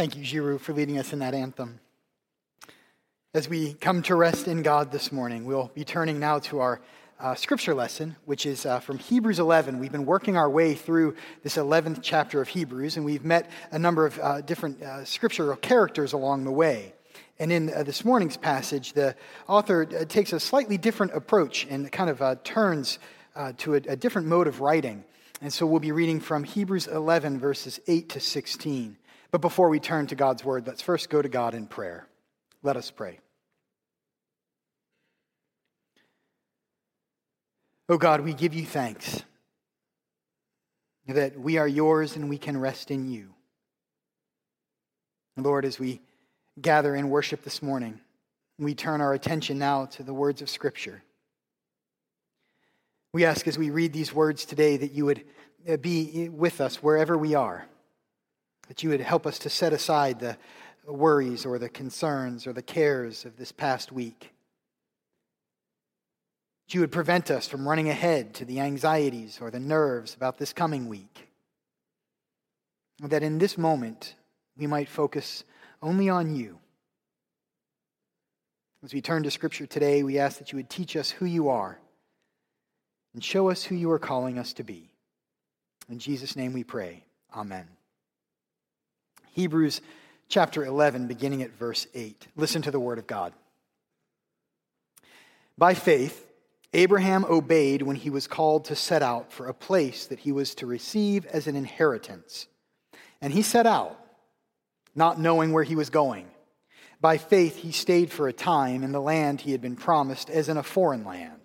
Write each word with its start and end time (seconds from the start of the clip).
Thank 0.00 0.16
you, 0.16 0.24
Giroux, 0.24 0.56
for 0.56 0.72
leading 0.72 0.98
us 0.98 1.12
in 1.12 1.18
that 1.18 1.34
anthem. 1.34 1.78
As 3.34 3.50
we 3.50 3.74
come 3.74 4.00
to 4.04 4.14
rest 4.14 4.48
in 4.48 4.62
God 4.62 4.90
this 4.90 5.12
morning, 5.12 5.44
we'll 5.44 5.70
be 5.74 5.84
turning 5.84 6.18
now 6.18 6.38
to 6.38 6.60
our 6.60 6.80
uh, 7.18 7.34
scripture 7.34 7.74
lesson, 7.74 8.16
which 8.24 8.46
is 8.46 8.64
uh, 8.64 8.80
from 8.80 8.96
Hebrews 8.96 9.38
11. 9.38 9.78
We've 9.78 9.92
been 9.92 10.06
working 10.06 10.38
our 10.38 10.48
way 10.48 10.72
through 10.72 11.16
this 11.42 11.56
11th 11.56 11.98
chapter 12.00 12.40
of 12.40 12.48
Hebrews, 12.48 12.96
and 12.96 13.04
we've 13.04 13.26
met 13.26 13.50
a 13.72 13.78
number 13.78 14.06
of 14.06 14.18
uh, 14.18 14.40
different 14.40 14.80
uh, 14.80 15.04
scriptural 15.04 15.54
characters 15.56 16.14
along 16.14 16.44
the 16.44 16.50
way. 16.50 16.94
And 17.38 17.52
in 17.52 17.70
uh, 17.70 17.82
this 17.82 18.02
morning's 18.02 18.38
passage, 18.38 18.94
the 18.94 19.14
author 19.48 19.82
uh, 19.82 20.06
takes 20.06 20.32
a 20.32 20.40
slightly 20.40 20.78
different 20.78 21.12
approach 21.12 21.66
and 21.68 21.92
kind 21.92 22.08
of 22.08 22.42
turns 22.42 22.98
to 23.58 23.74
a, 23.74 23.82
a 23.86 23.96
different 23.96 24.28
mode 24.28 24.46
of 24.46 24.62
writing. 24.62 25.04
And 25.42 25.52
so 25.52 25.66
we'll 25.66 25.78
be 25.78 25.92
reading 25.92 26.20
from 26.20 26.44
Hebrews 26.44 26.86
11, 26.86 27.38
verses 27.38 27.80
8 27.86 28.08
to 28.08 28.20
16. 28.20 28.96
But 29.30 29.40
before 29.40 29.68
we 29.68 29.78
turn 29.78 30.06
to 30.08 30.14
God's 30.14 30.44
word, 30.44 30.66
let's 30.66 30.82
first 30.82 31.08
go 31.08 31.22
to 31.22 31.28
God 31.28 31.54
in 31.54 31.66
prayer. 31.66 32.06
Let 32.62 32.76
us 32.76 32.90
pray. 32.90 33.20
Oh 37.88 37.98
God, 37.98 38.20
we 38.20 38.34
give 38.34 38.54
you 38.54 38.64
thanks 38.64 39.22
that 41.06 41.38
we 41.38 41.58
are 41.58 41.66
yours 41.66 42.16
and 42.16 42.28
we 42.28 42.38
can 42.38 42.56
rest 42.56 42.90
in 42.90 43.10
you. 43.10 43.34
Lord, 45.36 45.64
as 45.64 45.78
we 45.78 46.00
gather 46.60 46.94
in 46.94 47.08
worship 47.08 47.42
this 47.42 47.62
morning, 47.62 47.98
we 48.58 48.74
turn 48.74 49.00
our 49.00 49.14
attention 49.14 49.58
now 49.58 49.86
to 49.86 50.02
the 50.02 50.12
words 50.12 50.42
of 50.42 50.50
Scripture. 50.50 51.02
We 53.12 53.24
ask 53.24 53.48
as 53.48 53.56
we 53.56 53.70
read 53.70 53.92
these 53.92 54.12
words 54.12 54.44
today 54.44 54.76
that 54.76 54.92
you 54.92 55.06
would 55.06 55.24
be 55.80 56.28
with 56.28 56.60
us 56.60 56.82
wherever 56.82 57.16
we 57.16 57.34
are 57.34 57.66
that 58.70 58.84
you 58.84 58.90
would 58.90 59.00
help 59.00 59.26
us 59.26 59.40
to 59.40 59.50
set 59.50 59.72
aside 59.72 60.20
the 60.20 60.36
worries 60.86 61.44
or 61.44 61.58
the 61.58 61.68
concerns 61.68 62.46
or 62.46 62.52
the 62.52 62.62
cares 62.62 63.24
of 63.24 63.36
this 63.36 63.50
past 63.50 63.90
week. 63.90 64.32
That 66.68 66.74
you 66.74 66.80
would 66.80 66.92
prevent 66.92 67.32
us 67.32 67.48
from 67.48 67.68
running 67.68 67.88
ahead 67.88 68.32
to 68.34 68.44
the 68.44 68.60
anxieties 68.60 69.40
or 69.40 69.50
the 69.50 69.58
nerves 69.58 70.14
about 70.14 70.38
this 70.38 70.52
coming 70.52 70.88
week. 70.88 71.28
That 73.00 73.24
in 73.24 73.38
this 73.38 73.58
moment, 73.58 74.14
we 74.56 74.68
might 74.68 74.88
focus 74.88 75.42
only 75.82 76.08
on 76.08 76.36
you. 76.36 76.60
As 78.84 78.94
we 78.94 79.00
turn 79.00 79.24
to 79.24 79.32
Scripture 79.32 79.66
today, 79.66 80.04
we 80.04 80.20
ask 80.20 80.38
that 80.38 80.52
you 80.52 80.58
would 80.58 80.70
teach 80.70 80.94
us 80.94 81.10
who 81.10 81.26
you 81.26 81.48
are 81.48 81.80
and 83.14 83.24
show 83.24 83.50
us 83.50 83.64
who 83.64 83.74
you 83.74 83.90
are 83.90 83.98
calling 83.98 84.38
us 84.38 84.52
to 84.52 84.62
be. 84.62 84.92
In 85.88 85.98
Jesus' 85.98 86.36
name 86.36 86.52
we 86.52 86.62
pray. 86.62 87.02
Amen. 87.34 87.66
Hebrews 89.32 89.80
chapter 90.28 90.64
11, 90.64 91.06
beginning 91.06 91.42
at 91.42 91.50
verse 91.50 91.86
8. 91.94 92.26
Listen 92.36 92.62
to 92.62 92.70
the 92.70 92.80
word 92.80 92.98
of 92.98 93.06
God. 93.06 93.32
By 95.58 95.74
faith, 95.74 96.26
Abraham 96.72 97.24
obeyed 97.24 97.82
when 97.82 97.96
he 97.96 98.10
was 98.10 98.26
called 98.26 98.66
to 98.66 98.76
set 98.76 99.02
out 99.02 99.32
for 99.32 99.46
a 99.46 99.54
place 99.54 100.06
that 100.06 100.20
he 100.20 100.32
was 100.32 100.54
to 100.56 100.66
receive 100.66 101.26
as 101.26 101.46
an 101.46 101.56
inheritance. 101.56 102.46
And 103.20 103.32
he 103.32 103.42
set 103.42 103.66
out, 103.66 103.98
not 104.94 105.20
knowing 105.20 105.52
where 105.52 105.64
he 105.64 105.74
was 105.74 105.90
going. 105.90 106.28
By 107.00 107.18
faith, 107.18 107.56
he 107.56 107.72
stayed 107.72 108.10
for 108.10 108.28
a 108.28 108.32
time 108.32 108.82
in 108.82 108.92
the 108.92 109.00
land 109.00 109.40
he 109.40 109.52
had 109.52 109.60
been 109.60 109.76
promised 109.76 110.30
as 110.30 110.48
in 110.48 110.56
a 110.56 110.62
foreign 110.62 111.04
land, 111.04 111.39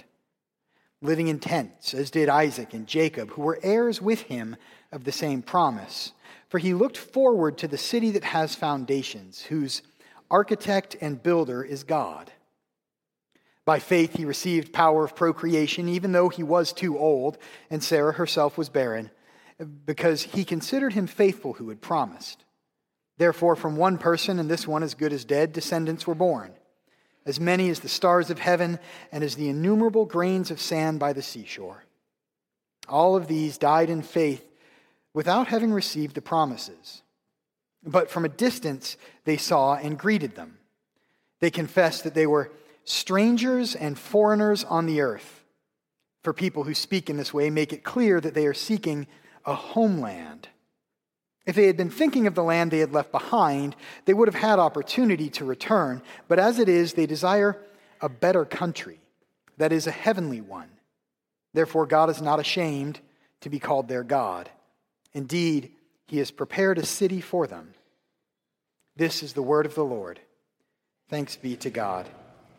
living 1.02 1.28
in 1.28 1.40
tents, 1.40 1.94
as 1.94 2.12
did 2.12 2.30
Isaac 2.30 2.74
and 2.74 2.88
Jacob, 2.88 3.32
who 3.32 3.42
were 3.42 3.60
heirs 3.62 4.02
with 4.02 4.22
him 4.22 4.56
of 4.92 5.04
the 5.04 5.12
same 5.12 5.42
promise. 5.42 6.12
For 6.50 6.60
he 6.60 6.74
looked 6.74 6.98
forward 6.98 7.58
to 7.60 7.68
the 7.68 7.78
city 7.78 8.12
that 8.12 8.24
has 8.24 8.56
foundations, 8.56 9.44
whose 9.44 9.82
architect 10.32 10.96
and 11.02 11.22
builder 11.22 11.64
is 11.64 11.84
God. 11.84 12.32
By 13.66 13.80
faith, 13.80 14.14
he 14.16 14.26
received 14.26 14.74
power 14.74 15.04
of 15.04 15.16
procreation, 15.16 15.90
even 15.90 16.12
though 16.12 16.30
he 16.30 16.44
was 16.44 16.72
too 16.72 16.98
old, 16.98 17.38
and 17.70 17.84
Sarah 17.84 18.14
herself 18.14 18.58
was 18.58 18.70
barren, 18.70 19.10
because 19.86 20.22
he 20.24 20.46
considered 20.46 20.94
him 20.94 21.08
faithful 21.08 21.54
who 21.54 21.70
had 21.70 21.82
promised. 21.82 22.44
Therefore, 23.18 23.56
from 23.56 23.76
one 23.76 23.98
person, 23.98 24.40
and 24.40 24.50
this 24.50 24.68
one 24.68 24.84
as 24.84 24.94
good 24.94 25.14
as 25.14 25.26
dead, 25.26 25.52
descendants 25.52 26.06
were 26.06 26.16
born, 26.16 26.54
as 27.26 27.40
many 27.40 27.70
as 27.70 27.80
the 27.80 27.90
stars 27.90 28.30
of 28.30 28.40
heaven 28.40 28.80
and 29.12 29.24
as 29.24 29.36
the 29.36 29.50
innumerable 29.50 30.06
grains 30.06 30.52
of 30.52 30.62
sand 30.62 31.00
by 31.00 31.14
the 31.14 31.22
seashore. 31.22 31.84
All 32.88 33.16
of 33.16 33.28
these 33.28 33.58
died 33.58 33.90
in 33.90 34.02
faith 34.04 34.46
without 35.14 35.48
having 35.48 35.72
received 35.72 36.16
the 36.16 36.22
promises. 36.22 37.02
But 37.84 38.12
from 38.12 38.26
a 38.26 38.30
distance 38.30 38.98
they 39.24 39.38
saw 39.38 39.76
and 39.76 39.98
greeted 39.98 40.36
them. 40.36 40.58
They 41.40 41.52
confessed 41.52 42.04
that 42.04 42.14
they 42.14 42.28
were 42.28 42.52
strangers 42.84 43.76
and 43.76 43.98
foreigners 43.98 44.64
on 44.64 44.86
the 44.86 45.02
earth. 45.02 45.44
For 46.24 46.34
people 46.34 46.64
who 46.64 46.74
speak 46.74 47.10
in 47.10 47.18
this 47.18 47.34
way, 47.34 47.50
make 47.50 47.74
it 47.74 47.84
clear 47.84 48.20
that 48.20 48.34
they 48.34 48.48
are 48.48 48.54
seeking 48.54 49.08
a 49.46 49.54
homeland. 49.54 50.50
If 51.46 51.56
they 51.56 51.68
had 51.68 51.78
been 51.78 51.92
thinking 51.92 52.26
of 52.26 52.34
the 52.34 52.44
land 52.44 52.72
they 52.72 52.80
had 52.80 52.94
left 52.94 53.12
behind, 53.12 53.76
they 54.06 54.14
would 54.14 54.28
have 54.28 54.42
had 54.42 54.58
opportunity 54.58 55.30
to 55.32 55.46
return. 55.46 56.02
But 56.28 56.40
as 56.40 56.58
it 56.58 56.68
is, 56.68 56.94
they 56.94 57.06
desire 57.06 57.62
a 58.02 58.10
better 58.10 58.46
country, 58.46 59.00
that 59.58 59.72
is, 59.72 59.86
a 59.86 59.92
heavenly 59.92 60.42
one. 60.42 60.70
Therefore, 61.54 61.86
God 61.86 62.10
is 62.10 62.22
not 62.22 62.40
ashamed 62.40 63.00
to 63.42 63.50
be 63.50 63.60
called 63.60 63.88
their 63.88 64.04
God. 64.04 64.50
Indeed, 65.14 65.72
he 66.08 66.18
has 66.18 66.32
prepared 66.32 66.78
a 66.78 66.86
city 66.86 67.22
for 67.22 67.48
them. 67.48 67.74
This 68.96 69.22
is 69.22 69.34
the 69.34 69.44
word 69.44 69.66
of 69.66 69.76
the 69.76 69.86
Lord. 69.86 70.20
Thanks 71.10 71.36
be 71.36 71.56
to 71.58 71.70
God. 71.70 72.10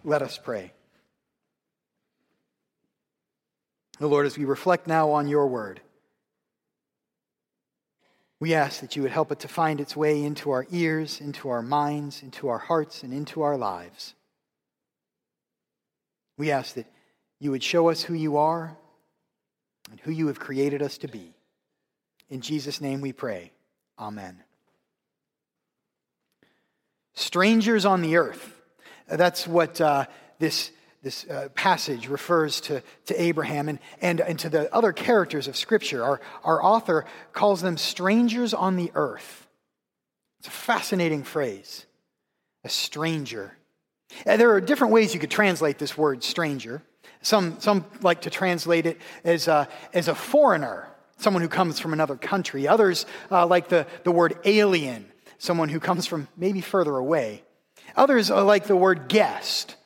Let 0.05 0.23
us 0.23 0.39
pray. 0.39 0.73
The 3.99 4.07
Lord, 4.07 4.27
as 4.27 4.39
we 4.39 4.45
reflect 4.45 4.87
now 4.87 5.11
on 5.11 5.27
your 5.27 5.47
word, 5.47 5.81
we 8.39 8.55
ask 8.55 8.81
that 8.81 8.97
you 8.97 9.03
would 9.03 9.13
help 9.13 9.33
it 9.33 9.41
to 9.41 9.49
find 9.49 9.81
its 9.81 9.97
way 9.97 10.23
into 10.23 10.51
our 10.51 10.67
ears, 10.71 11.21
into 11.21 11.49
our 11.49 11.63
minds, 11.63 12.23
into 12.23 12.49
our 12.49 12.59
hearts, 12.59 13.03
and 13.03 13.13
into 13.13 13.43
our 13.43 13.57
lives. 13.57 14.15
We 16.37 16.51
ask 16.51 16.75
that 16.75 16.87
you 17.41 17.51
would 17.51 17.63
show 17.63 17.89
us 17.89 18.03
who 18.03 18.15
you 18.15 18.37
are 18.37 18.77
and 19.91 20.01
who 20.01 20.11
you 20.11 20.27
have 20.27 20.39
created 20.39 20.83
us 20.83 20.99
to 20.99 21.09
be. 21.09 21.35
In 22.29 22.41
Jesus' 22.41 22.81
name 22.81 23.01
we 23.01 23.13
pray. 23.13 23.53
Amen. 23.99 24.43
Strangers 27.15 27.87
on 27.87 28.03
the 28.03 28.17
earth. 28.17 28.53
That's 29.09 29.47
what 29.47 29.81
uh, 29.81 30.07
this, 30.39 30.71
this 31.07 31.25
uh, 31.29 31.49
passage 31.55 32.09
refers 32.09 32.61
to, 32.63 32.83
to 33.05 33.23
Abraham 33.23 33.69
and, 33.69 33.79
and, 34.03 34.21
and 34.21 34.37
to 34.41 34.49
the 34.49 34.75
other 34.75 34.93
characters 34.93 35.47
of 35.47 35.57
Scripture. 35.57 36.03
Our, 36.03 36.21
our 36.43 36.61
author 36.61 37.05
calls 37.33 37.63
them 37.63 37.77
strangers 37.77 38.53
on 38.53 38.75
the 38.75 38.91
earth. 38.97 39.47
It's 40.41 40.49
a 40.49 40.51
fascinating 40.51 41.23
phrase. 41.23 41.87
A 42.65 42.69
stranger. 42.69 43.57
And 44.27 44.41
there 44.41 44.51
are 44.51 44.61
different 44.61 44.93
ways 44.93 45.15
you 45.15 45.21
could 45.21 45.31
translate 45.31 45.79
this 45.79 45.97
word 45.97 46.25
stranger. 46.25 46.83
Some, 47.23 47.61
some 47.61 47.85
like 48.03 48.23
to 48.23 48.31
translate 48.31 48.87
it 48.87 49.01
as 49.23 49.47
a, 49.47 49.69
as 49.95 50.09
a 50.09 50.15
foreigner 50.15 50.89
someone 51.19 51.41
who 51.41 51.49
comes 51.49 51.79
from 51.79 51.93
another 51.93 52.17
country. 52.17 52.67
Others 52.67 53.07
uh, 53.31 53.47
like 53.47 53.69
the, 53.69 53.87
the 54.03 54.11
word 54.11 54.41
alien, 54.45 55.07
someone 55.39 55.69
who 55.69 55.79
comes 55.79 56.05
from 56.05 56.27
maybe 56.37 56.61
further 56.61 56.97
away. 56.97 57.45
Others 57.95 58.33
are 58.33 58.43
like 58.43 58.65
the 58.65 58.75
word 58.75 59.07
guest. 59.07 59.77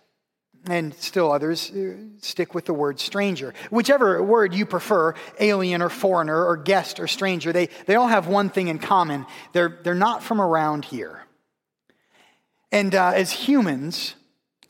And 0.66 0.92
still 0.94 1.32
others 1.32 1.70
uh, 1.70 1.94
stick 2.18 2.54
with 2.54 2.66
the 2.66 2.74
word 2.74 3.00
stranger. 3.00 3.54
Whichever 3.70 4.22
word 4.22 4.52
you 4.52 4.66
prefer, 4.66 5.14
alien 5.38 5.80
or 5.80 5.88
foreigner 5.88 6.44
or 6.44 6.56
guest 6.56 7.00
or 7.00 7.06
stranger, 7.06 7.52
they, 7.52 7.70
they 7.86 7.94
all 7.94 8.08
have 8.08 8.26
one 8.26 8.50
thing 8.50 8.68
in 8.68 8.78
common. 8.78 9.24
They're, 9.52 9.80
they're 9.82 9.94
not 9.94 10.22
from 10.22 10.40
around 10.40 10.84
here. 10.84 11.22
And 12.70 12.94
uh, 12.94 13.12
as 13.14 13.32
humans, 13.32 14.14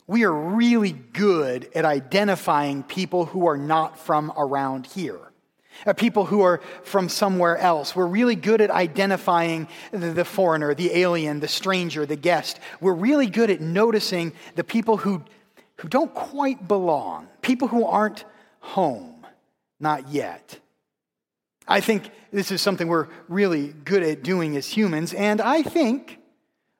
we 0.07 0.23
are 0.23 0.33
really 0.33 0.93
good 0.93 1.69
at 1.75 1.83
identifying 1.83 2.83
people 2.83 3.25
who 3.25 3.47
are 3.47 3.57
not 3.57 3.99
from 3.99 4.31
around 4.37 4.87
here 4.87 5.31
uh, 5.85 5.93
people 5.93 6.25
who 6.25 6.41
are 6.41 6.61
from 6.83 7.09
somewhere 7.09 7.57
else. 7.57 7.95
We're 7.95 8.05
really 8.05 8.35
good 8.35 8.61
at 8.61 8.69
identifying 8.69 9.67
the, 9.91 10.11
the 10.11 10.25
foreigner, 10.25 10.73
the 10.73 10.91
alien, 10.93 11.39
the 11.39 11.47
stranger, 11.47 12.05
the 12.05 12.15
guest. 12.15 12.59
We're 12.79 12.93
really 12.93 13.27
good 13.27 13.49
at 13.49 13.61
noticing 13.61 14.33
the 14.55 14.63
people 14.63 14.97
who, 14.97 15.23
who 15.81 15.87
don't 15.87 16.13
quite 16.13 16.67
belong, 16.67 17.27
people 17.41 17.67
who 17.67 17.83
aren't 17.85 18.23
home, 18.59 19.25
not 19.79 20.09
yet. 20.09 20.59
I 21.67 21.81
think 21.81 22.11
this 22.31 22.51
is 22.51 22.61
something 22.61 22.87
we're 22.87 23.07
really 23.27 23.73
good 23.83 24.03
at 24.03 24.21
doing 24.21 24.55
as 24.57 24.67
humans, 24.67 25.11
and 25.11 25.41
I 25.41 25.63
think 25.63 26.19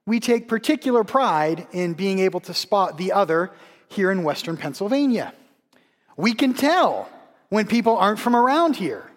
we 0.05 0.19
take 0.19 0.47
particular 0.47 1.03
pride 1.03 1.67
in 1.71 1.93
being 1.93 2.19
able 2.19 2.41
to 2.41 2.53
spot 2.53 2.99
the 2.99 3.11
other 3.11 3.51
here 3.87 4.11
in 4.11 4.21
Western 4.21 4.55
Pennsylvania. 4.55 5.33
We 6.15 6.35
can 6.35 6.53
tell 6.53 7.09
when 7.49 7.65
people 7.65 7.97
aren't 7.97 8.19
from 8.19 8.35
around 8.35 8.75
here. 8.75 9.10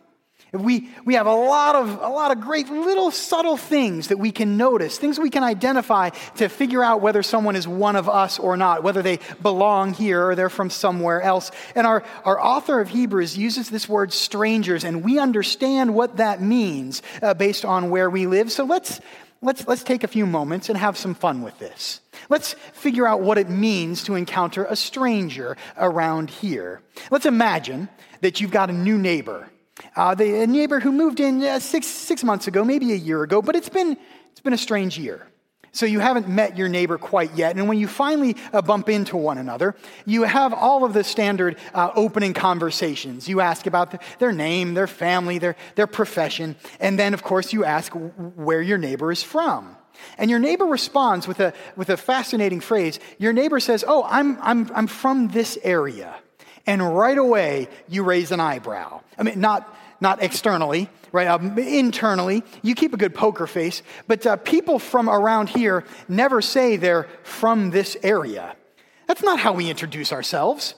We, 0.54 0.88
we 1.04 1.14
have 1.14 1.26
a 1.26 1.34
lot, 1.34 1.74
of, 1.74 2.00
a 2.00 2.08
lot 2.08 2.30
of 2.30 2.40
great 2.40 2.68
little 2.68 3.10
subtle 3.10 3.56
things 3.56 4.08
that 4.08 4.18
we 4.18 4.30
can 4.30 4.56
notice, 4.56 4.98
things 4.98 5.18
we 5.18 5.30
can 5.30 5.42
identify 5.42 6.10
to 6.36 6.48
figure 6.48 6.82
out 6.82 7.00
whether 7.00 7.22
someone 7.22 7.56
is 7.56 7.66
one 7.66 7.96
of 7.96 8.08
us 8.08 8.38
or 8.38 8.56
not, 8.56 8.82
whether 8.82 9.02
they 9.02 9.18
belong 9.42 9.94
here 9.94 10.28
or 10.28 10.34
they're 10.34 10.48
from 10.48 10.70
somewhere 10.70 11.20
else. 11.22 11.50
And 11.74 11.86
our, 11.86 12.04
our 12.24 12.40
author 12.40 12.80
of 12.80 12.88
Hebrews 12.88 13.36
uses 13.36 13.70
this 13.70 13.88
word 13.88 14.12
strangers, 14.12 14.84
and 14.84 15.04
we 15.04 15.18
understand 15.18 15.94
what 15.94 16.18
that 16.18 16.40
means 16.40 17.02
uh, 17.22 17.34
based 17.34 17.64
on 17.64 17.90
where 17.90 18.08
we 18.08 18.26
live. 18.26 18.52
So 18.52 18.64
let's, 18.64 19.00
let's, 19.42 19.66
let's 19.66 19.82
take 19.82 20.04
a 20.04 20.08
few 20.08 20.26
moments 20.26 20.68
and 20.68 20.78
have 20.78 20.96
some 20.96 21.14
fun 21.14 21.42
with 21.42 21.58
this. 21.58 22.00
Let's 22.28 22.54
figure 22.72 23.06
out 23.06 23.20
what 23.20 23.38
it 23.38 23.48
means 23.48 24.04
to 24.04 24.14
encounter 24.14 24.64
a 24.64 24.76
stranger 24.76 25.56
around 25.76 26.30
here. 26.30 26.80
Let's 27.10 27.26
imagine 27.26 27.88
that 28.20 28.40
you've 28.40 28.50
got 28.50 28.70
a 28.70 28.72
new 28.72 28.96
neighbor 28.96 29.48
uh, 29.96 30.14
the, 30.14 30.42
a 30.42 30.46
neighbor 30.46 30.80
who 30.80 30.92
moved 30.92 31.20
in 31.20 31.42
uh, 31.42 31.58
six, 31.58 31.86
six 31.86 32.22
months 32.22 32.46
ago, 32.46 32.64
maybe 32.64 32.92
a 32.92 32.96
year 32.96 33.22
ago, 33.22 33.42
but 33.42 33.56
it's 33.56 33.68
been, 33.68 33.96
it's 34.30 34.40
been 34.40 34.52
a 34.52 34.58
strange 34.58 34.98
year. 34.98 35.26
So 35.72 35.86
you 35.86 35.98
haven't 35.98 36.28
met 36.28 36.56
your 36.56 36.68
neighbor 36.68 36.98
quite 36.98 37.34
yet. 37.34 37.56
And 37.56 37.66
when 37.66 37.78
you 37.78 37.88
finally 37.88 38.36
uh, 38.52 38.62
bump 38.62 38.88
into 38.88 39.16
one 39.16 39.38
another, 39.38 39.74
you 40.06 40.22
have 40.22 40.54
all 40.54 40.84
of 40.84 40.92
the 40.92 41.02
standard 41.02 41.58
uh, 41.74 41.90
opening 41.96 42.32
conversations. 42.32 43.28
You 43.28 43.40
ask 43.40 43.66
about 43.66 43.90
the, 43.90 43.98
their 44.20 44.30
name, 44.30 44.74
their 44.74 44.86
family, 44.86 45.38
their, 45.38 45.56
their 45.74 45.88
profession. 45.88 46.54
And 46.78 46.96
then, 46.96 47.12
of 47.12 47.24
course, 47.24 47.52
you 47.52 47.64
ask 47.64 47.92
where 47.92 48.62
your 48.62 48.78
neighbor 48.78 49.10
is 49.10 49.24
from. 49.24 49.76
And 50.16 50.30
your 50.30 50.38
neighbor 50.38 50.64
responds 50.64 51.26
with 51.26 51.40
a, 51.40 51.52
with 51.74 51.90
a 51.90 51.96
fascinating 51.96 52.60
phrase. 52.60 53.00
Your 53.18 53.32
neighbor 53.32 53.58
says, 53.58 53.84
Oh, 53.86 54.04
I'm, 54.08 54.38
I'm, 54.42 54.70
I'm 54.74 54.86
from 54.86 55.28
this 55.28 55.58
area 55.64 56.14
and 56.66 56.96
right 56.96 57.18
away 57.18 57.68
you 57.88 58.04
raise 58.04 58.30
an 58.30 58.40
eyebrow. 58.40 59.00
I 59.18 59.22
mean, 59.22 59.40
not, 59.40 59.72
not 60.00 60.22
externally, 60.22 60.88
right? 61.12 61.28
Um, 61.28 61.58
internally, 61.58 62.42
you 62.62 62.74
keep 62.74 62.92
a 62.92 62.96
good 62.96 63.14
poker 63.14 63.46
face, 63.46 63.82
but 64.06 64.26
uh, 64.26 64.36
people 64.36 64.78
from 64.78 65.08
around 65.08 65.48
here 65.48 65.84
never 66.08 66.42
say 66.42 66.76
they're 66.76 67.08
from 67.22 67.70
this 67.70 67.96
area. 68.02 68.56
That's 69.06 69.22
not 69.22 69.38
how 69.38 69.52
we 69.52 69.70
introduce 69.70 70.12
ourselves. 70.12 70.74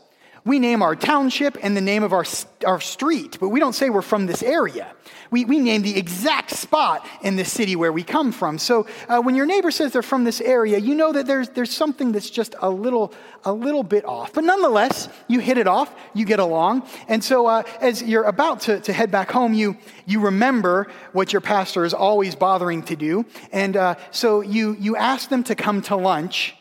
We 0.46 0.60
name 0.60 0.80
our 0.80 0.94
township 0.94 1.58
and 1.60 1.76
the 1.76 1.80
name 1.80 2.04
of 2.04 2.12
our, 2.12 2.24
our 2.64 2.80
street, 2.80 3.36
but 3.40 3.48
we 3.48 3.58
don't 3.58 3.72
say 3.72 3.90
we're 3.90 4.00
from 4.00 4.26
this 4.26 4.44
area. 4.44 4.92
We, 5.32 5.44
we 5.44 5.58
name 5.58 5.82
the 5.82 5.98
exact 5.98 6.52
spot 6.52 7.04
in 7.20 7.34
the 7.34 7.44
city 7.44 7.74
where 7.74 7.90
we 7.90 8.04
come 8.04 8.30
from. 8.30 8.58
So 8.58 8.86
uh, 9.08 9.20
when 9.20 9.34
your 9.34 9.44
neighbor 9.44 9.72
says 9.72 9.92
they're 9.92 10.02
from 10.02 10.22
this 10.22 10.40
area, 10.40 10.78
you 10.78 10.94
know 10.94 11.12
that 11.12 11.26
there's, 11.26 11.48
there's 11.48 11.72
something 11.72 12.12
that's 12.12 12.30
just 12.30 12.54
a 12.60 12.70
little, 12.70 13.12
a 13.44 13.52
little 13.52 13.82
bit 13.82 14.04
off. 14.04 14.32
But 14.34 14.44
nonetheless, 14.44 15.08
you 15.26 15.40
hit 15.40 15.58
it 15.58 15.66
off, 15.66 15.92
you 16.14 16.24
get 16.24 16.38
along. 16.38 16.88
And 17.08 17.24
so 17.24 17.48
uh, 17.48 17.64
as 17.80 18.00
you're 18.00 18.22
about 18.22 18.60
to, 18.62 18.78
to 18.78 18.92
head 18.92 19.10
back 19.10 19.32
home, 19.32 19.52
you, 19.52 19.76
you 20.06 20.20
remember 20.20 20.86
what 21.12 21.32
your 21.32 21.40
pastor 21.40 21.84
is 21.84 21.92
always 21.92 22.36
bothering 22.36 22.84
to 22.84 22.94
do. 22.94 23.26
And 23.50 23.76
uh, 23.76 23.96
so 24.12 24.42
you, 24.42 24.76
you 24.78 24.94
ask 24.94 25.28
them 25.28 25.42
to 25.42 25.56
come 25.56 25.82
to 25.82 25.96
lunch 25.96 26.54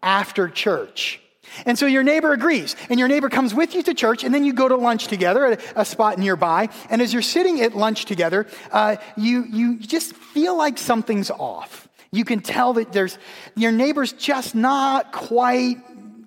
after 0.00 0.48
church. 0.48 1.20
And 1.66 1.78
so 1.78 1.86
your 1.86 2.02
neighbor 2.02 2.32
agrees, 2.32 2.76
and 2.88 2.98
your 2.98 3.08
neighbor 3.08 3.28
comes 3.28 3.54
with 3.54 3.74
you 3.74 3.82
to 3.84 3.94
church, 3.94 4.24
and 4.24 4.34
then 4.34 4.44
you 4.44 4.52
go 4.52 4.68
to 4.68 4.76
lunch 4.76 5.08
together 5.08 5.46
at 5.46 5.62
a 5.76 5.84
spot 5.84 6.18
nearby. 6.18 6.68
And 6.88 7.02
as 7.02 7.12
you're 7.12 7.22
sitting 7.22 7.60
at 7.60 7.76
lunch 7.76 8.04
together, 8.04 8.46
uh, 8.72 8.96
you, 9.16 9.44
you 9.44 9.78
just 9.78 10.14
feel 10.14 10.56
like 10.56 10.78
something's 10.78 11.30
off. 11.30 11.88
You 12.12 12.24
can 12.24 12.40
tell 12.40 12.74
that 12.74 12.92
there's 12.92 13.18
your 13.54 13.70
neighbor's 13.72 14.12
just 14.12 14.54
not 14.54 15.12
quite 15.12 15.76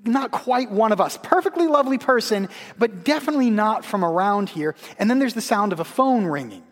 not 0.05 0.31
quite 0.31 0.69
one 0.69 0.91
of 0.91 0.99
us. 0.99 1.17
Perfectly 1.21 1.67
lovely 1.67 1.97
person, 1.97 2.49
but 2.77 3.05
definitely 3.05 3.49
not 3.49 3.85
from 3.85 4.03
around 4.03 4.49
here. 4.49 4.75
And 4.99 5.09
then 5.09 5.19
there's 5.19 5.33
the 5.33 5.41
sound 5.41 5.71
of 5.71 5.79
a 5.79 5.85
phone 5.85 6.25
ringing. 6.25 6.63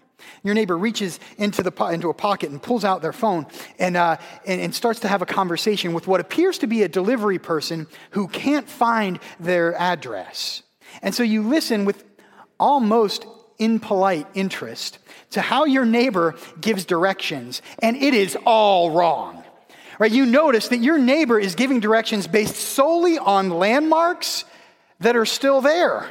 Your 0.43 0.53
neighbor 0.53 0.77
reaches 0.77 1.19
into, 1.37 1.63
the, 1.63 1.85
into 1.85 2.09
a 2.09 2.13
pocket 2.13 2.49
and 2.49 2.61
pulls 2.61 2.83
out 2.83 3.01
their 3.01 3.13
phone 3.13 3.45
and, 3.79 3.95
uh, 3.97 4.17
and, 4.45 4.61
and 4.61 4.75
starts 4.75 4.99
to 5.01 5.07
have 5.07 5.21
a 5.21 5.25
conversation 5.25 5.93
with 5.93 6.07
what 6.07 6.19
appears 6.19 6.57
to 6.59 6.67
be 6.67 6.83
a 6.83 6.87
delivery 6.87 7.39
person 7.39 7.87
who 8.11 8.27
can't 8.27 8.67
find 8.67 9.19
their 9.39 9.75
address. 9.75 10.63
And 11.01 11.13
so 11.13 11.23
you 11.23 11.43
listen 11.43 11.85
with 11.85 12.03
almost 12.59 13.25
impolite 13.57 14.27
interest 14.33 14.97
to 15.31 15.41
how 15.41 15.65
your 15.65 15.85
neighbor 15.85 16.35
gives 16.59 16.85
directions, 16.85 17.61
and 17.81 17.95
it 17.95 18.13
is 18.13 18.37
all 18.45 18.91
wrong. 18.91 19.43
Right? 19.99 20.11
You 20.11 20.25
notice 20.25 20.69
that 20.69 20.79
your 20.79 20.97
neighbor 20.97 21.39
is 21.39 21.53
giving 21.55 21.79
directions 21.79 22.25
based 22.25 22.55
solely 22.55 23.19
on 23.19 23.49
landmarks 23.49 24.45
that 24.99 25.15
are 25.15 25.25
still 25.25 25.61
there. 25.61 26.09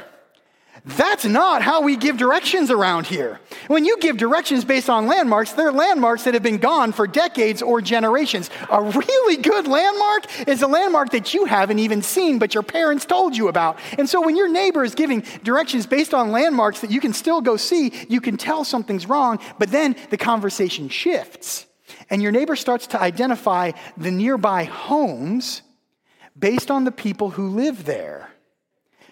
That's 0.83 1.25
not 1.25 1.61
how 1.61 1.83
we 1.83 1.95
give 1.95 2.17
directions 2.17 2.71
around 2.71 3.05
here. 3.05 3.39
When 3.67 3.85
you 3.85 3.97
give 3.99 4.17
directions 4.17 4.65
based 4.65 4.89
on 4.89 5.05
landmarks, 5.05 5.51
they're 5.51 5.71
landmarks 5.71 6.23
that 6.23 6.33
have 6.33 6.41
been 6.41 6.57
gone 6.57 6.91
for 6.91 7.05
decades 7.05 7.61
or 7.61 7.81
generations. 7.81 8.49
A 8.71 8.81
really 8.81 9.37
good 9.37 9.67
landmark 9.67 10.47
is 10.47 10.63
a 10.63 10.67
landmark 10.67 11.11
that 11.11 11.35
you 11.35 11.45
haven't 11.45 11.77
even 11.77 12.01
seen, 12.01 12.39
but 12.39 12.55
your 12.55 12.63
parents 12.63 13.05
told 13.05 13.37
you 13.37 13.47
about. 13.47 13.77
And 13.99 14.09
so 14.09 14.25
when 14.25 14.35
your 14.35 14.49
neighbor 14.49 14.83
is 14.83 14.95
giving 14.95 15.23
directions 15.43 15.85
based 15.85 16.15
on 16.15 16.31
landmarks 16.31 16.81
that 16.81 16.89
you 16.89 16.99
can 16.99 17.13
still 17.13 17.41
go 17.41 17.57
see, 17.57 17.93
you 18.09 18.19
can 18.19 18.35
tell 18.35 18.63
something's 18.63 19.05
wrong, 19.05 19.39
but 19.59 19.69
then 19.69 19.95
the 20.09 20.17
conversation 20.17 20.89
shifts. 20.89 21.67
And 22.09 22.23
your 22.23 22.31
neighbor 22.31 22.55
starts 22.55 22.87
to 22.87 23.01
identify 23.01 23.73
the 23.97 24.11
nearby 24.11 24.63
homes 24.63 25.61
based 26.37 26.71
on 26.71 26.85
the 26.85 26.91
people 26.91 27.29
who 27.29 27.49
live 27.49 27.85
there. 27.85 28.30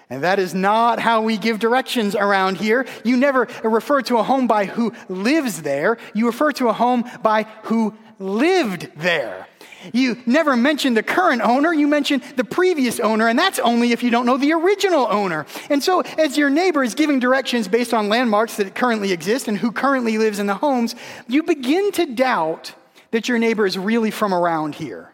And 0.10 0.24
that 0.24 0.40
is 0.40 0.56
not 0.56 1.00
how 1.00 1.22
we 1.22 1.38
give 1.38 1.60
directions 1.60 2.16
around 2.16 2.58
here. 2.58 2.88
You 3.04 3.16
never 3.16 3.48
refer 3.64 4.02
to 4.04 4.18
a 4.18 4.24
home 4.24 4.48
by 4.48 4.66
who 4.66 4.94
lives 5.08 5.62
there. 5.62 5.98
You 6.16 6.26
refer 6.26 6.52
to 6.54 6.70
a 6.70 6.74
home 6.74 7.06
by 7.22 7.44
who 7.64 7.94
lived 8.18 8.90
there. 8.98 9.48
You 9.94 10.18
never 10.26 10.58
mention 10.58 10.94
the 10.94 11.04
current 11.04 11.42
owner, 11.42 11.72
you 11.72 11.88
mention 11.88 12.22
the 12.36 12.44
previous 12.44 13.00
owner, 13.00 13.30
and 13.30 13.40
that's 13.40 13.60
only 13.60 13.94
if 13.94 14.04
you 14.04 14.10
don't 14.10 14.26
know 14.26 14.36
the 14.36 14.52
original 14.52 15.08
owner. 15.10 15.46
And 15.70 15.82
so, 15.82 16.02
as 16.02 16.38
your 16.38 16.50
neighbor 16.50 16.84
is 16.84 16.96
giving 16.96 17.20
directions 17.20 17.70
based 17.70 17.94
on 17.94 18.10
landmarks 18.10 18.58
that 18.58 18.76
currently 18.76 19.14
exist 19.14 19.48
and 19.48 19.58
who 19.58 19.72
currently 19.72 20.18
lives 20.18 20.40
in 20.40 20.48
the 20.48 20.56
homes, 20.56 20.96
you 21.28 21.44
begin 21.44 21.94
to 21.94 22.06
doubt 22.08 22.74
that 23.12 23.30
your 23.30 23.40
neighbor 23.40 23.66
is 23.66 23.78
really 23.78 24.12
from 24.12 24.34
around 24.34 24.76
here. 24.76 25.14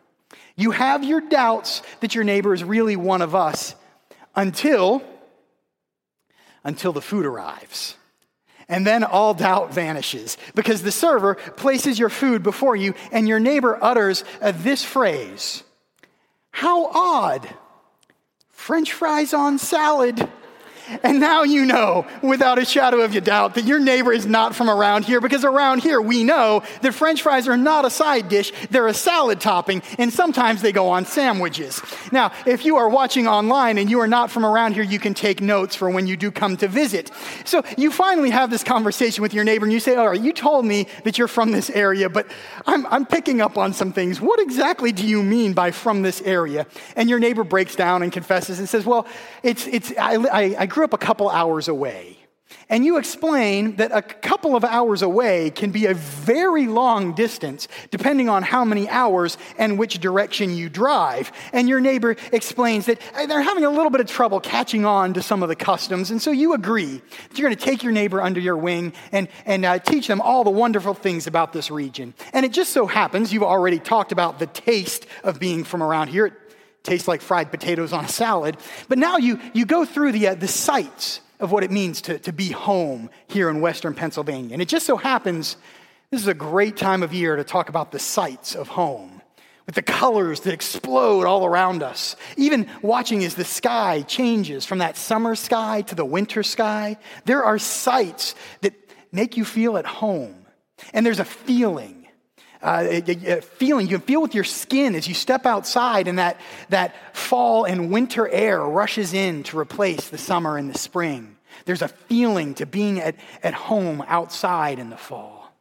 You 0.55 0.71
have 0.71 1.03
your 1.03 1.21
doubts 1.21 1.83
that 1.99 2.15
your 2.15 2.23
neighbor 2.23 2.53
is 2.53 2.63
really 2.63 2.95
one 2.95 3.21
of 3.21 3.35
us 3.35 3.75
until 4.35 5.03
until 6.63 6.91
the 6.91 7.01
food 7.01 7.25
arrives. 7.25 7.95
And 8.67 8.85
then 8.85 9.03
all 9.03 9.35
doubt 9.35 9.71
vanishes 9.71 10.37
because 10.55 10.81
the 10.81 10.91
server 10.91 11.35
places 11.35 11.99
your 11.99 12.09
food 12.09 12.41
before 12.41 12.75
you 12.75 12.95
and 13.11 13.27
your 13.27 13.39
neighbor 13.39 13.77
utters 13.81 14.23
uh, 14.41 14.51
this 14.55 14.83
phrase 14.83 15.63
How 16.51 16.87
odd! 16.87 17.47
French 18.49 18.91
fries 18.91 19.33
on 19.33 19.59
salad. 19.59 20.27
And 21.03 21.19
now 21.19 21.43
you 21.43 21.65
know, 21.65 22.05
without 22.21 22.59
a 22.59 22.65
shadow 22.65 23.01
of 23.01 23.15
a 23.15 23.21
doubt, 23.21 23.55
that 23.55 23.65
your 23.65 23.79
neighbor 23.79 24.11
is 24.11 24.25
not 24.25 24.55
from 24.55 24.69
around 24.69 25.05
here 25.05 25.21
because 25.21 25.43
around 25.43 25.81
here 25.81 26.01
we 26.01 26.23
know 26.23 26.63
that 26.81 26.93
french 26.93 27.21
fries 27.21 27.47
are 27.47 27.57
not 27.57 27.85
a 27.85 27.89
side 27.89 28.29
dish, 28.29 28.51
they're 28.69 28.87
a 28.87 28.93
salad 28.93 29.39
topping, 29.39 29.81
and 29.97 30.11
sometimes 30.11 30.61
they 30.61 30.71
go 30.71 30.89
on 30.89 31.05
sandwiches. 31.05 31.81
Now, 32.11 32.31
if 32.45 32.65
you 32.65 32.77
are 32.77 32.89
watching 32.89 33.27
online 33.27 33.77
and 33.77 33.89
you 33.89 33.99
are 33.99 34.07
not 34.07 34.31
from 34.31 34.45
around 34.45 34.73
here, 34.73 34.83
you 34.83 34.99
can 34.99 35.13
take 35.13 35.41
notes 35.41 35.75
for 35.75 35.89
when 35.89 36.07
you 36.07 36.17
do 36.17 36.31
come 36.31 36.57
to 36.57 36.67
visit. 36.67 37.11
So 37.45 37.63
you 37.77 37.91
finally 37.91 38.29
have 38.29 38.49
this 38.49 38.63
conversation 38.63 39.21
with 39.21 39.33
your 39.33 39.43
neighbor 39.43 39.65
and 39.65 39.73
you 39.73 39.79
say, 39.79 39.95
All 39.95 40.09
right, 40.09 40.21
you 40.21 40.33
told 40.33 40.65
me 40.65 40.87
that 41.03 41.17
you're 41.17 41.27
from 41.27 41.51
this 41.51 41.69
area, 41.69 42.09
but 42.09 42.27
I'm, 42.65 42.85
I'm 42.87 43.05
picking 43.05 43.41
up 43.41 43.57
on 43.57 43.73
some 43.73 43.91
things. 43.91 44.21
What 44.21 44.39
exactly 44.39 44.91
do 44.91 45.05
you 45.05 45.23
mean 45.23 45.53
by 45.53 45.71
from 45.71 46.01
this 46.01 46.21
area? 46.21 46.67
And 46.95 47.09
your 47.09 47.19
neighbor 47.19 47.43
breaks 47.43 47.75
down 47.75 48.03
and 48.03 48.11
confesses 48.11 48.59
and 48.59 48.67
says, 48.69 48.85
Well, 48.85 49.07
it's, 49.43 49.67
it's, 49.67 49.91
I, 49.97 50.15
I, 50.15 50.55
I 50.59 50.67
grew 50.75 50.83
up 50.83 50.93
a 50.93 50.97
couple 50.97 51.29
hours 51.29 51.69
away. 51.69 52.17
And 52.67 52.83
you 52.83 52.97
explain 52.97 53.77
that 53.77 53.91
a 53.93 54.01
couple 54.01 54.57
of 54.57 54.65
hours 54.65 55.01
away 55.01 55.51
can 55.51 55.71
be 55.71 55.85
a 55.85 55.93
very 55.93 56.67
long 56.67 57.13
distance, 57.13 57.69
depending 57.91 58.27
on 58.27 58.43
how 58.43 58.65
many 58.65 58.89
hours 58.89 59.37
and 59.57 59.79
which 59.79 59.99
direction 59.99 60.53
you 60.53 60.67
drive. 60.67 61.31
And 61.53 61.69
your 61.69 61.79
neighbor 61.79 62.17
explains 62.33 62.87
that 62.87 62.99
they're 63.27 63.41
having 63.41 63.63
a 63.63 63.69
little 63.69 63.89
bit 63.89 64.01
of 64.01 64.07
trouble 64.07 64.41
catching 64.41 64.83
on 64.83 65.13
to 65.13 65.21
some 65.21 65.43
of 65.43 65.49
the 65.49 65.55
customs. 65.55 66.11
And 66.11 66.21
so 66.21 66.31
you 66.31 66.53
agree 66.53 67.01
that 67.29 67.37
you're 67.37 67.47
going 67.47 67.57
to 67.57 67.63
take 67.63 67.81
your 67.81 67.93
neighbor 67.93 68.21
under 68.21 68.41
your 68.41 68.57
wing 68.57 68.91
and, 69.13 69.29
and 69.45 69.63
uh, 69.63 69.79
teach 69.79 70.07
them 70.07 70.19
all 70.19 70.43
the 70.43 70.49
wonderful 70.49 70.93
things 70.93 71.25
about 71.25 71.53
this 71.53 71.71
region. 71.71 72.13
And 72.33 72.45
it 72.45 72.51
just 72.51 72.73
so 72.73 72.85
happens 72.85 73.31
you've 73.31 73.43
already 73.43 73.79
talked 73.79 74.11
about 74.11 74.39
the 74.39 74.47
taste 74.47 75.05
of 75.23 75.39
being 75.39 75.63
from 75.63 75.81
around 75.81 76.09
here. 76.09 76.25
It 76.25 76.33
tastes 76.85 77.07
like 77.07 77.21
fried 77.21 77.51
potatoes 77.51 77.91
on 77.91 78.05
a 78.05 78.09
salad. 78.09 78.57
But 78.87 78.97
now 78.97 79.17
you, 79.17 79.39
you 79.53 79.65
go 79.65 79.83
through 79.83 80.13
the, 80.13 80.29
uh, 80.29 80.35
the 80.35 80.47
sights 80.47 81.19
of 81.39 81.51
what 81.51 81.63
it 81.63 81.71
means 81.71 82.01
to, 82.03 82.19
to 82.19 82.31
be 82.31 82.49
home 82.51 83.09
here 83.27 83.49
in 83.49 83.59
Western 83.59 83.93
Pennsylvania. 83.93 84.53
And 84.53 84.61
it 84.61 84.69
just 84.69 84.85
so 84.85 84.95
happens 84.95 85.57
this 86.11 86.21
is 86.21 86.27
a 86.27 86.33
great 86.33 86.77
time 86.77 87.03
of 87.03 87.13
year 87.13 87.35
to 87.35 87.43
talk 87.43 87.67
about 87.67 87.91
the 87.91 87.99
sights 87.99 88.55
of 88.55 88.67
home 88.69 89.21
with 89.65 89.75
the 89.75 89.81
colors 89.81 90.41
that 90.41 90.53
explode 90.53 91.25
all 91.25 91.45
around 91.45 91.81
us. 91.81 92.15
Even 92.37 92.69
watching 92.81 93.23
as 93.25 93.35
the 93.35 93.43
sky 93.43 94.03
changes 94.03 94.65
from 94.65 94.77
that 94.77 94.95
summer 94.95 95.35
sky 95.35 95.81
to 95.81 95.95
the 95.95 96.05
winter 96.05 96.43
sky, 96.43 96.97
there 97.25 97.43
are 97.43 97.57
sights 97.57 98.35
that 98.61 98.73
make 99.11 99.37
you 99.37 99.43
feel 99.43 99.77
at 99.77 99.85
home. 99.85 100.45
And 100.93 101.05
there's 101.05 101.19
a 101.19 101.25
feeling. 101.25 101.94
Uh, 102.65 102.87
a 102.89 103.41
feeling 103.41 103.85
you 103.85 103.99
can 103.99 104.07
feel 104.07 104.23
with 104.23 104.33
your 104.33 104.43
skin 104.43 104.95
as 104.95 105.07
you 105.07 105.13
step 105.13 105.45
outside 105.45 106.07
and 106.07 106.17
that, 106.17 106.41
that 106.69 106.95
fall 107.15 107.63
and 107.63 107.91
winter 107.91 108.27
air 108.27 108.59
rushes 108.59 109.13
in 109.13 109.43
to 109.43 109.59
replace 109.59 110.09
the 110.09 110.17
summer 110.17 110.57
and 110.57 110.67
the 110.73 110.77
spring. 110.79 111.35
There's 111.65 111.83
a 111.83 111.87
feeling 111.87 112.55
to 112.55 112.65
being 112.65 112.99
at, 112.99 113.17
at 113.43 113.53
home 113.53 114.03
outside 114.07 114.79
in 114.79 114.89
the 114.89 114.97
fall. 114.97 115.53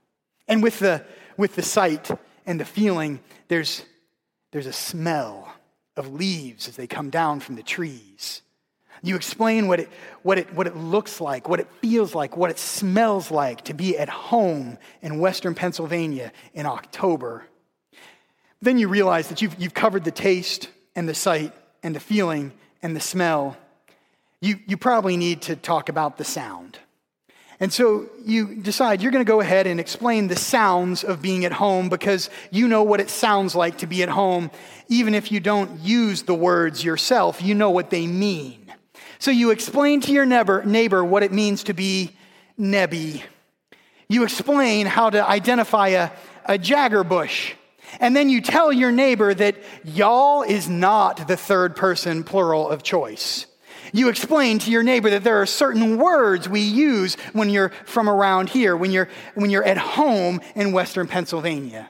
And 0.49 0.63
with 0.63 0.79
the, 0.79 1.05
with 1.37 1.57
the 1.57 1.63
sight 1.63 2.11
and 2.47 2.59
the 2.59 2.65
feeling, 2.65 3.21
there's, 3.49 3.85
there's 4.53 4.67
a 4.67 4.73
smell 4.73 5.53
of 5.99 6.15
leaves 6.15 6.69
as 6.69 6.77
they 6.77 6.87
come 6.87 7.11
down 7.11 7.41
from 7.41 7.57
the 7.57 7.63
trees. 7.63 8.41
You 9.05 9.17
explain 9.17 9.69
what 9.69 9.81
it, 9.81 9.91
what, 10.23 10.39
it, 10.39 10.55
what 10.55 10.67
it 10.67 10.75
looks 10.75 11.21
like, 11.21 11.47
what 11.47 11.61
it 11.61 11.69
feels 11.83 12.15
like, 12.15 12.39
what 12.39 12.51
it 12.51 12.59
smells 12.59 13.31
like 13.31 13.65
to 13.65 13.75
be 13.75 13.99
at 13.99 14.09
home 14.09 14.79
in 15.03 15.19
Western 15.19 15.55
Pennsylvania 15.55 16.33
in 16.55 16.65
October. 16.65 17.45
Then 18.63 18.79
you 18.79 18.89
realize 18.89 19.29
that 19.29 19.43
you've, 19.43 19.61
you've 19.61 19.75
covered 19.75 20.05
the 20.05 20.11
taste 20.11 20.71
and 20.97 21.07
the 21.07 21.15
sight 21.15 21.53
and 21.83 21.95
the 21.95 22.01
feeling 22.01 22.53
and 22.83 22.97
the 22.97 23.01
smell. 23.01 23.59
You, 24.41 24.59
you 24.67 24.79
probably 24.79 25.19
need 25.19 25.43
to 25.43 25.57
talk 25.57 25.91
about 25.91 26.17
the 26.17 26.25
sound. 26.25 26.79
And 27.61 27.71
so 27.71 28.09
you 28.25 28.55
decide 28.55 29.03
you're 29.03 29.13
going 29.13 29.25
to 29.25 29.31
go 29.31 29.43
ahead 29.43 29.67
and 29.67 29.79
explain 29.79 30.29
the 30.29 30.37
sounds 30.37 31.05
of 31.05 31.21
being 31.21 31.45
at 31.45 31.53
home 31.53 31.91
because 31.91 32.31
you 32.51 32.69
know 32.69 32.83
what 32.83 33.01
it 33.01 33.11
sounds 33.11 33.55
like 33.55 33.79
to 33.79 33.87
be 33.87 34.03
at 34.03 34.09
home. 34.09 34.51
Even 34.89 35.15
if 35.15 35.31
you 35.31 35.41
don't 35.41 35.81
use 35.81 36.23
the 36.23 36.35
words 36.35 36.83
yourself, 36.83 37.43
you 37.43 37.55
know 37.55 37.71
what 37.71 37.91
they 37.91 38.07
mean. 38.07 38.64
So 39.19 39.31
you 39.31 39.51
explain 39.51 40.01
to 40.03 40.13
your 40.13 40.27
neighbor, 40.27 41.05
what 41.05 41.23
it 41.23 41.33
means 41.33 41.65
to 41.65 41.75
be 41.75 42.17
nebby. 42.59 43.23
You 44.09 44.25
explain 44.25 44.87
how 44.87 45.11
to 45.11 45.27
identify 45.27 45.89
a, 45.89 46.11
a 46.45 46.59
jagger 46.59 47.05
bush. 47.05 47.55
And 48.01 48.15
then 48.15 48.29
you 48.29 48.41
tell 48.41 48.73
your 48.73 48.93
neighbor 48.93 49.33
that 49.35 49.57
y'all 49.85 50.43
is 50.43 50.69
not 50.69 51.29
the 51.29 51.37
third 51.37 51.77
person 51.77 52.25
plural 52.25 52.69
of 52.69 52.83
choice. 52.83 53.47
You 53.93 54.09
explain 54.09 54.59
to 54.61 54.71
your 54.71 54.83
neighbor 54.83 55.11
that 55.11 55.23
there 55.23 55.41
are 55.41 55.47
certain 55.47 55.99
words 55.99 56.49
we 56.49 56.61
use 56.61 57.15
when 57.33 57.49
you're 57.49 57.69
from 57.85 58.09
around 58.09 58.49
here, 58.49 58.77
when 58.77 58.91
you're, 58.91 59.09
when 59.35 59.51
you're 59.51 59.65
at 59.65 59.79
home 59.79 60.41
in 60.57 60.73
Western 60.73 61.07
Pennsylvania. 61.07 61.89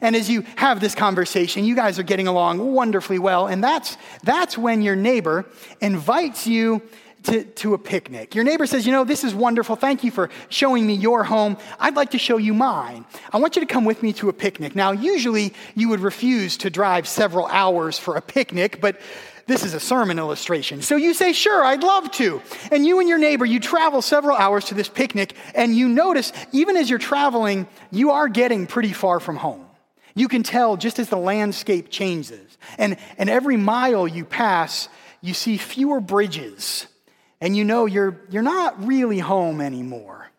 And 0.00 0.14
as 0.14 0.30
you 0.30 0.44
have 0.56 0.80
this 0.80 0.94
conversation, 0.94 1.64
you 1.64 1.74
guys 1.74 1.98
are 1.98 2.04
getting 2.04 2.28
along 2.28 2.72
wonderfully 2.72 3.18
well. 3.18 3.46
And 3.46 3.62
that's, 3.62 3.96
that's 4.22 4.56
when 4.56 4.82
your 4.82 4.96
neighbor 4.96 5.46
invites 5.80 6.46
you 6.46 6.82
to, 7.24 7.44
to 7.44 7.74
a 7.74 7.78
picnic. 7.78 8.34
Your 8.34 8.44
neighbor 8.44 8.66
says, 8.66 8.86
You 8.86 8.92
know, 8.92 9.04
this 9.04 9.24
is 9.24 9.34
wonderful. 9.34 9.76
Thank 9.76 10.04
you 10.04 10.10
for 10.10 10.30
showing 10.48 10.86
me 10.86 10.94
your 10.94 11.24
home. 11.24 11.56
I'd 11.78 11.96
like 11.96 12.10
to 12.10 12.18
show 12.18 12.36
you 12.36 12.54
mine. 12.54 13.04
I 13.32 13.38
want 13.38 13.56
you 13.56 13.60
to 13.60 13.66
come 13.66 13.84
with 13.84 14.02
me 14.02 14.12
to 14.14 14.28
a 14.28 14.32
picnic. 14.32 14.74
Now, 14.74 14.92
usually 14.92 15.54
you 15.74 15.88
would 15.88 16.00
refuse 16.00 16.56
to 16.58 16.70
drive 16.70 17.08
several 17.08 17.46
hours 17.46 17.98
for 17.98 18.16
a 18.16 18.22
picnic, 18.22 18.80
but 18.80 19.00
this 19.46 19.64
is 19.64 19.74
a 19.74 19.80
sermon 19.80 20.18
illustration. 20.18 20.82
So 20.82 20.96
you 20.96 21.14
say, 21.14 21.32
Sure, 21.32 21.64
I'd 21.64 21.82
love 21.82 22.10
to. 22.12 22.40
And 22.70 22.86
you 22.86 23.00
and 23.00 23.08
your 23.08 23.18
neighbor, 23.18 23.44
you 23.44 23.60
travel 23.60 24.02
several 24.02 24.36
hours 24.36 24.66
to 24.66 24.74
this 24.74 24.88
picnic, 24.88 25.34
and 25.54 25.74
you 25.76 25.88
notice, 25.88 26.32
even 26.52 26.76
as 26.76 26.88
you're 26.88 26.98
traveling, 26.98 27.66
you 27.90 28.12
are 28.12 28.28
getting 28.28 28.66
pretty 28.66 28.92
far 28.92 29.20
from 29.20 29.36
home. 29.36 29.67
You 30.18 30.26
can 30.28 30.42
tell 30.42 30.76
just 30.76 30.98
as 30.98 31.08
the 31.08 31.16
landscape 31.16 31.90
changes. 31.90 32.58
And, 32.76 32.96
and 33.18 33.30
every 33.30 33.56
mile 33.56 34.08
you 34.08 34.24
pass, 34.24 34.88
you 35.20 35.32
see 35.32 35.56
fewer 35.56 36.00
bridges, 36.00 36.86
and 37.40 37.56
you 37.56 37.64
know 37.64 37.86
you're, 37.86 38.20
you're 38.30 38.42
not 38.42 38.84
really 38.84 39.20
home 39.20 39.60
anymore. 39.60 40.30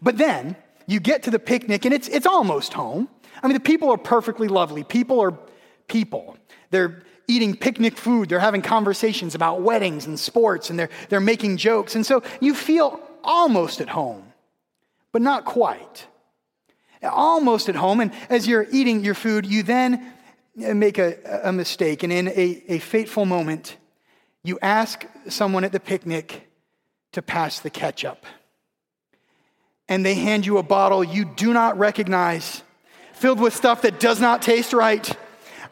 But 0.00 0.16
then 0.16 0.56
you 0.86 1.00
get 1.00 1.24
to 1.24 1.30
the 1.30 1.38
picnic, 1.38 1.84
and 1.84 1.92
it's, 1.92 2.08
it's 2.08 2.26
almost 2.26 2.72
home. 2.72 3.08
I 3.42 3.46
mean, 3.46 3.54
the 3.54 3.60
people 3.60 3.90
are 3.90 3.98
perfectly 3.98 4.48
lovely. 4.48 4.84
People 4.84 5.20
are 5.20 5.38
people. 5.86 6.38
They're 6.70 7.02
eating 7.26 7.54
picnic 7.54 7.96
food, 7.96 8.28
they're 8.28 8.40
having 8.40 8.62
conversations 8.62 9.34
about 9.34 9.62
weddings 9.62 10.06
and 10.06 10.18
sports, 10.18 10.68
and 10.68 10.78
they're, 10.78 10.90
they're 11.10 11.20
making 11.20 11.58
jokes. 11.58 11.94
And 11.94 12.04
so 12.04 12.22
you 12.40 12.54
feel 12.54 13.00
almost 13.22 13.80
at 13.80 13.88
home, 13.88 14.32
but 15.12 15.22
not 15.22 15.44
quite. 15.44 16.06
Almost 17.02 17.68
at 17.68 17.76
home. 17.76 18.00
And 18.00 18.12
as 18.28 18.46
you're 18.46 18.66
eating 18.70 19.04
your 19.04 19.14
food, 19.14 19.46
you 19.46 19.62
then 19.62 20.12
make 20.54 20.98
a, 20.98 21.40
a 21.44 21.52
mistake. 21.52 22.02
And 22.02 22.12
in 22.12 22.28
a, 22.28 22.62
a 22.68 22.78
fateful 22.78 23.24
moment, 23.24 23.76
you 24.42 24.58
ask 24.60 25.06
someone 25.28 25.64
at 25.64 25.72
the 25.72 25.80
picnic 25.80 26.48
to 27.12 27.22
pass 27.22 27.60
the 27.60 27.70
ketchup. 27.70 28.24
And 29.88 30.04
they 30.06 30.14
hand 30.14 30.46
you 30.46 30.58
a 30.58 30.62
bottle 30.62 31.02
you 31.02 31.24
do 31.24 31.52
not 31.52 31.78
recognize, 31.78 32.62
filled 33.12 33.40
with 33.40 33.54
stuff 33.54 33.82
that 33.82 33.98
does 33.98 34.20
not 34.20 34.42
taste 34.42 34.72
right. 34.72 35.10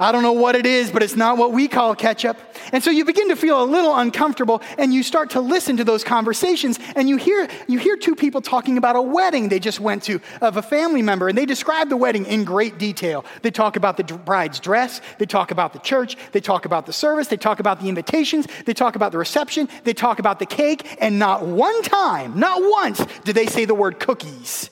I 0.00 0.12
don't 0.12 0.22
know 0.22 0.32
what 0.32 0.54
it 0.54 0.64
is, 0.64 0.92
but 0.92 1.02
it's 1.02 1.16
not 1.16 1.38
what 1.38 1.52
we 1.52 1.66
call 1.66 1.96
ketchup. 1.96 2.38
And 2.72 2.84
so 2.84 2.90
you 2.90 3.04
begin 3.04 3.28
to 3.30 3.36
feel 3.36 3.62
a 3.62 3.64
little 3.64 3.96
uncomfortable 3.96 4.62
and 4.76 4.94
you 4.94 5.02
start 5.02 5.30
to 5.30 5.40
listen 5.40 5.78
to 5.78 5.84
those 5.84 6.04
conversations 6.04 6.78
and 6.94 7.08
you 7.08 7.16
hear, 7.16 7.48
you 7.66 7.78
hear 7.78 7.96
two 7.96 8.14
people 8.14 8.40
talking 8.40 8.78
about 8.78 8.94
a 8.94 9.02
wedding 9.02 9.48
they 9.48 9.58
just 9.58 9.80
went 9.80 10.04
to 10.04 10.20
of 10.40 10.56
a 10.56 10.62
family 10.62 11.02
member 11.02 11.28
and 11.28 11.36
they 11.36 11.46
describe 11.46 11.88
the 11.88 11.96
wedding 11.96 12.26
in 12.26 12.44
great 12.44 12.78
detail. 12.78 13.24
They 13.42 13.50
talk 13.50 13.74
about 13.74 13.96
the 13.96 14.04
bride's 14.04 14.60
dress, 14.60 15.00
they 15.18 15.26
talk 15.26 15.50
about 15.50 15.72
the 15.72 15.80
church, 15.80 16.16
they 16.30 16.40
talk 16.40 16.64
about 16.64 16.86
the 16.86 16.92
service, 16.92 17.26
they 17.26 17.36
talk 17.36 17.58
about 17.58 17.80
the 17.80 17.88
invitations, 17.88 18.46
they 18.66 18.74
talk 18.74 18.94
about 18.94 19.10
the 19.10 19.18
reception, 19.18 19.68
they 19.82 19.94
talk 19.94 20.20
about 20.20 20.38
the 20.38 20.46
cake, 20.46 20.96
and 21.00 21.18
not 21.18 21.44
one 21.44 21.82
time, 21.82 22.38
not 22.38 22.60
once, 22.62 23.04
did 23.24 23.34
they 23.34 23.46
say 23.46 23.64
the 23.64 23.74
word 23.74 23.98
cookies. 23.98 24.70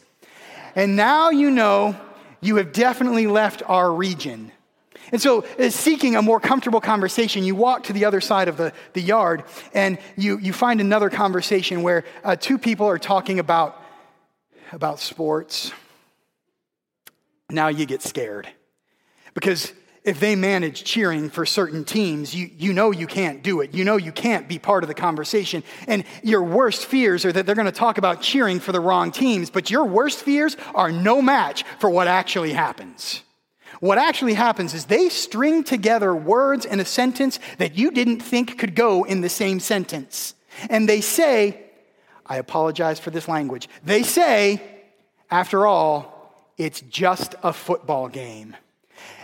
And 0.76 0.94
now 0.94 1.30
you 1.30 1.50
know 1.50 1.96
you 2.40 2.56
have 2.56 2.72
definitely 2.72 3.26
left 3.26 3.62
our 3.66 3.92
region 3.92 4.52
and 5.12 5.20
so, 5.20 5.44
uh, 5.58 5.70
seeking 5.70 6.16
a 6.16 6.22
more 6.22 6.40
comfortable 6.40 6.80
conversation, 6.80 7.44
you 7.44 7.54
walk 7.54 7.84
to 7.84 7.92
the 7.92 8.04
other 8.04 8.20
side 8.20 8.48
of 8.48 8.56
the, 8.56 8.72
the 8.92 9.00
yard 9.00 9.44
and 9.72 9.98
you, 10.16 10.38
you 10.38 10.52
find 10.52 10.80
another 10.80 11.10
conversation 11.10 11.82
where 11.82 12.04
uh, 12.24 12.36
two 12.36 12.58
people 12.58 12.86
are 12.86 12.98
talking 12.98 13.38
about, 13.38 13.80
about 14.72 14.98
sports. 14.98 15.72
Now 17.50 17.68
you 17.68 17.86
get 17.86 18.02
scared. 18.02 18.48
Because 19.34 19.72
if 20.02 20.18
they 20.18 20.34
manage 20.34 20.82
cheering 20.84 21.30
for 21.30 21.44
certain 21.44 21.84
teams, 21.84 22.34
you, 22.34 22.50
you 22.56 22.72
know 22.72 22.90
you 22.90 23.06
can't 23.06 23.42
do 23.42 23.60
it. 23.60 23.74
You 23.74 23.84
know 23.84 23.96
you 23.96 24.12
can't 24.12 24.48
be 24.48 24.58
part 24.58 24.82
of 24.82 24.88
the 24.88 24.94
conversation. 24.94 25.62
And 25.86 26.04
your 26.22 26.42
worst 26.42 26.86
fears 26.86 27.24
are 27.24 27.32
that 27.32 27.44
they're 27.44 27.54
going 27.54 27.66
to 27.66 27.72
talk 27.72 27.98
about 27.98 28.22
cheering 28.22 28.60
for 28.60 28.72
the 28.72 28.80
wrong 28.80 29.12
teams, 29.12 29.50
but 29.50 29.70
your 29.70 29.84
worst 29.84 30.20
fears 30.20 30.56
are 30.74 30.90
no 30.90 31.20
match 31.20 31.64
for 31.80 31.90
what 31.90 32.08
actually 32.08 32.52
happens. 32.52 33.22
What 33.80 33.98
actually 33.98 34.34
happens 34.34 34.74
is 34.74 34.86
they 34.86 35.08
string 35.08 35.64
together 35.64 36.14
words 36.14 36.64
in 36.64 36.80
a 36.80 36.84
sentence 36.84 37.38
that 37.58 37.76
you 37.76 37.90
didn't 37.90 38.20
think 38.20 38.58
could 38.58 38.74
go 38.74 39.04
in 39.04 39.20
the 39.20 39.28
same 39.28 39.60
sentence. 39.60 40.34
And 40.70 40.88
they 40.88 41.00
say, 41.00 41.62
I 42.24 42.36
apologize 42.36 42.98
for 42.98 43.10
this 43.10 43.28
language. 43.28 43.68
They 43.84 44.02
say, 44.02 44.62
after 45.30 45.66
all, 45.66 46.12
it's 46.56 46.80
just 46.80 47.34
a 47.42 47.52
football 47.52 48.08
game. 48.08 48.56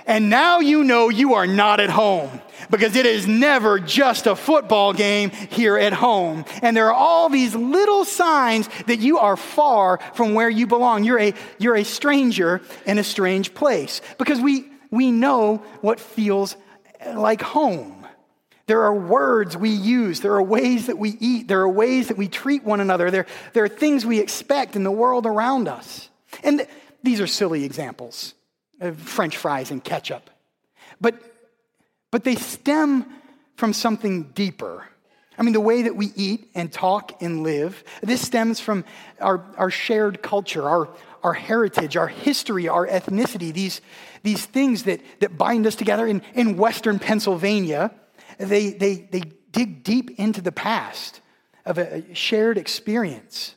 And 0.06 0.30
now 0.30 0.60
you 0.60 0.84
know 0.84 1.08
you 1.08 1.34
are 1.34 1.46
not 1.46 1.80
at 1.80 1.90
home 1.90 2.40
because 2.70 2.96
it 2.96 3.06
is 3.06 3.26
never 3.26 3.78
just 3.78 4.26
a 4.26 4.34
football 4.34 4.92
game 4.92 5.30
here 5.30 5.76
at 5.76 5.92
home. 5.92 6.44
And 6.62 6.76
there 6.76 6.88
are 6.88 6.94
all 6.94 7.28
these 7.28 7.54
little 7.54 8.04
signs 8.04 8.68
that 8.86 8.98
you 8.98 9.18
are 9.18 9.36
far 9.36 9.98
from 10.14 10.34
where 10.34 10.50
you 10.50 10.66
belong. 10.66 11.04
You're 11.04 11.20
a, 11.20 11.34
you're 11.58 11.76
a 11.76 11.84
stranger 11.84 12.62
in 12.86 12.98
a 12.98 13.04
strange 13.04 13.54
place 13.54 14.00
because 14.18 14.40
we, 14.40 14.70
we 14.90 15.10
know 15.10 15.58
what 15.80 16.00
feels 16.00 16.56
like 17.14 17.42
home. 17.42 18.06
There 18.66 18.82
are 18.82 18.94
words 18.94 19.56
we 19.56 19.70
use. 19.70 20.20
There 20.20 20.34
are 20.34 20.42
ways 20.42 20.86
that 20.86 20.96
we 20.96 21.16
eat. 21.20 21.48
There 21.48 21.60
are 21.60 21.68
ways 21.68 22.08
that 22.08 22.16
we 22.16 22.28
treat 22.28 22.64
one 22.64 22.80
another. 22.80 23.10
There, 23.10 23.26
there 23.52 23.64
are 23.64 23.68
things 23.68 24.06
we 24.06 24.20
expect 24.20 24.76
in 24.76 24.84
the 24.84 24.90
world 24.90 25.26
around 25.26 25.68
us. 25.68 26.08
And 26.42 26.58
th- 26.58 26.70
these 27.02 27.20
are 27.20 27.26
silly 27.26 27.64
examples 27.64 28.34
Uh, 28.82 28.90
french 28.90 29.36
fries 29.36 29.70
and 29.70 29.84
ketchup. 29.84 30.28
But, 31.00 31.14
but 32.10 32.24
they 32.24 32.34
stem 32.34 33.06
from 33.54 33.72
something 33.72 34.24
deeper. 34.34 34.84
I 35.38 35.42
mean, 35.42 35.52
the 35.52 35.60
way 35.60 35.82
that 35.82 35.94
we 35.94 36.12
eat 36.16 36.50
and 36.56 36.72
talk 36.72 37.22
and 37.22 37.44
live, 37.44 37.84
this 38.02 38.20
stems 38.20 38.58
from 38.58 38.84
our, 39.20 39.46
our 39.56 39.70
shared 39.70 40.20
culture, 40.20 40.68
our, 40.68 40.88
our 41.22 41.32
heritage, 41.32 41.96
our 41.96 42.08
history, 42.08 42.68
our 42.68 42.88
ethnicity, 42.88 43.52
these, 43.52 43.80
these 44.24 44.44
things 44.44 44.82
that, 44.82 45.00
that 45.20 45.38
bind 45.38 45.64
us 45.64 45.76
together. 45.76 46.04
In, 46.04 46.20
in 46.34 46.56
Western 46.56 46.98
Pennsylvania, 46.98 47.92
they, 48.38 48.70
they, 48.70 48.96
they 49.12 49.22
dig 49.52 49.84
deep 49.84 50.18
into 50.18 50.40
the 50.40 50.52
past 50.52 51.20
of 51.64 51.78
a 51.78 52.02
shared 52.16 52.58
experience. 52.58 53.54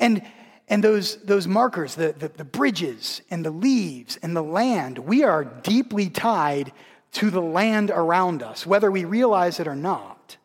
And 0.00 0.26
and 0.70 0.84
those, 0.84 1.16
those 1.16 1.48
markers, 1.48 1.96
the, 1.96 2.14
the, 2.16 2.28
the, 2.28 2.44
bridges 2.44 3.22
and 3.28 3.44
the 3.44 3.50
leaves 3.50 4.16
and 4.22 4.36
the 4.36 4.42
land, 4.42 4.98
we 4.98 5.24
are 5.24 5.44
deeply 5.44 6.08
tied 6.08 6.72
to 7.12 7.28
the 7.28 7.42
land 7.42 7.90
around 7.90 8.44
us, 8.44 8.64
whether 8.64 8.88
we 8.88 9.04
realize 9.04 9.58
it 9.58 9.66
or 9.66 9.74
not. 9.74 10.36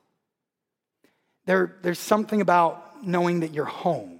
There, 1.45 1.75
there's 1.83 1.99
something 1.99 2.41
about 2.41 3.05
knowing 3.05 3.41
that 3.41 3.53
you're 3.53 3.65
home. 3.65 4.19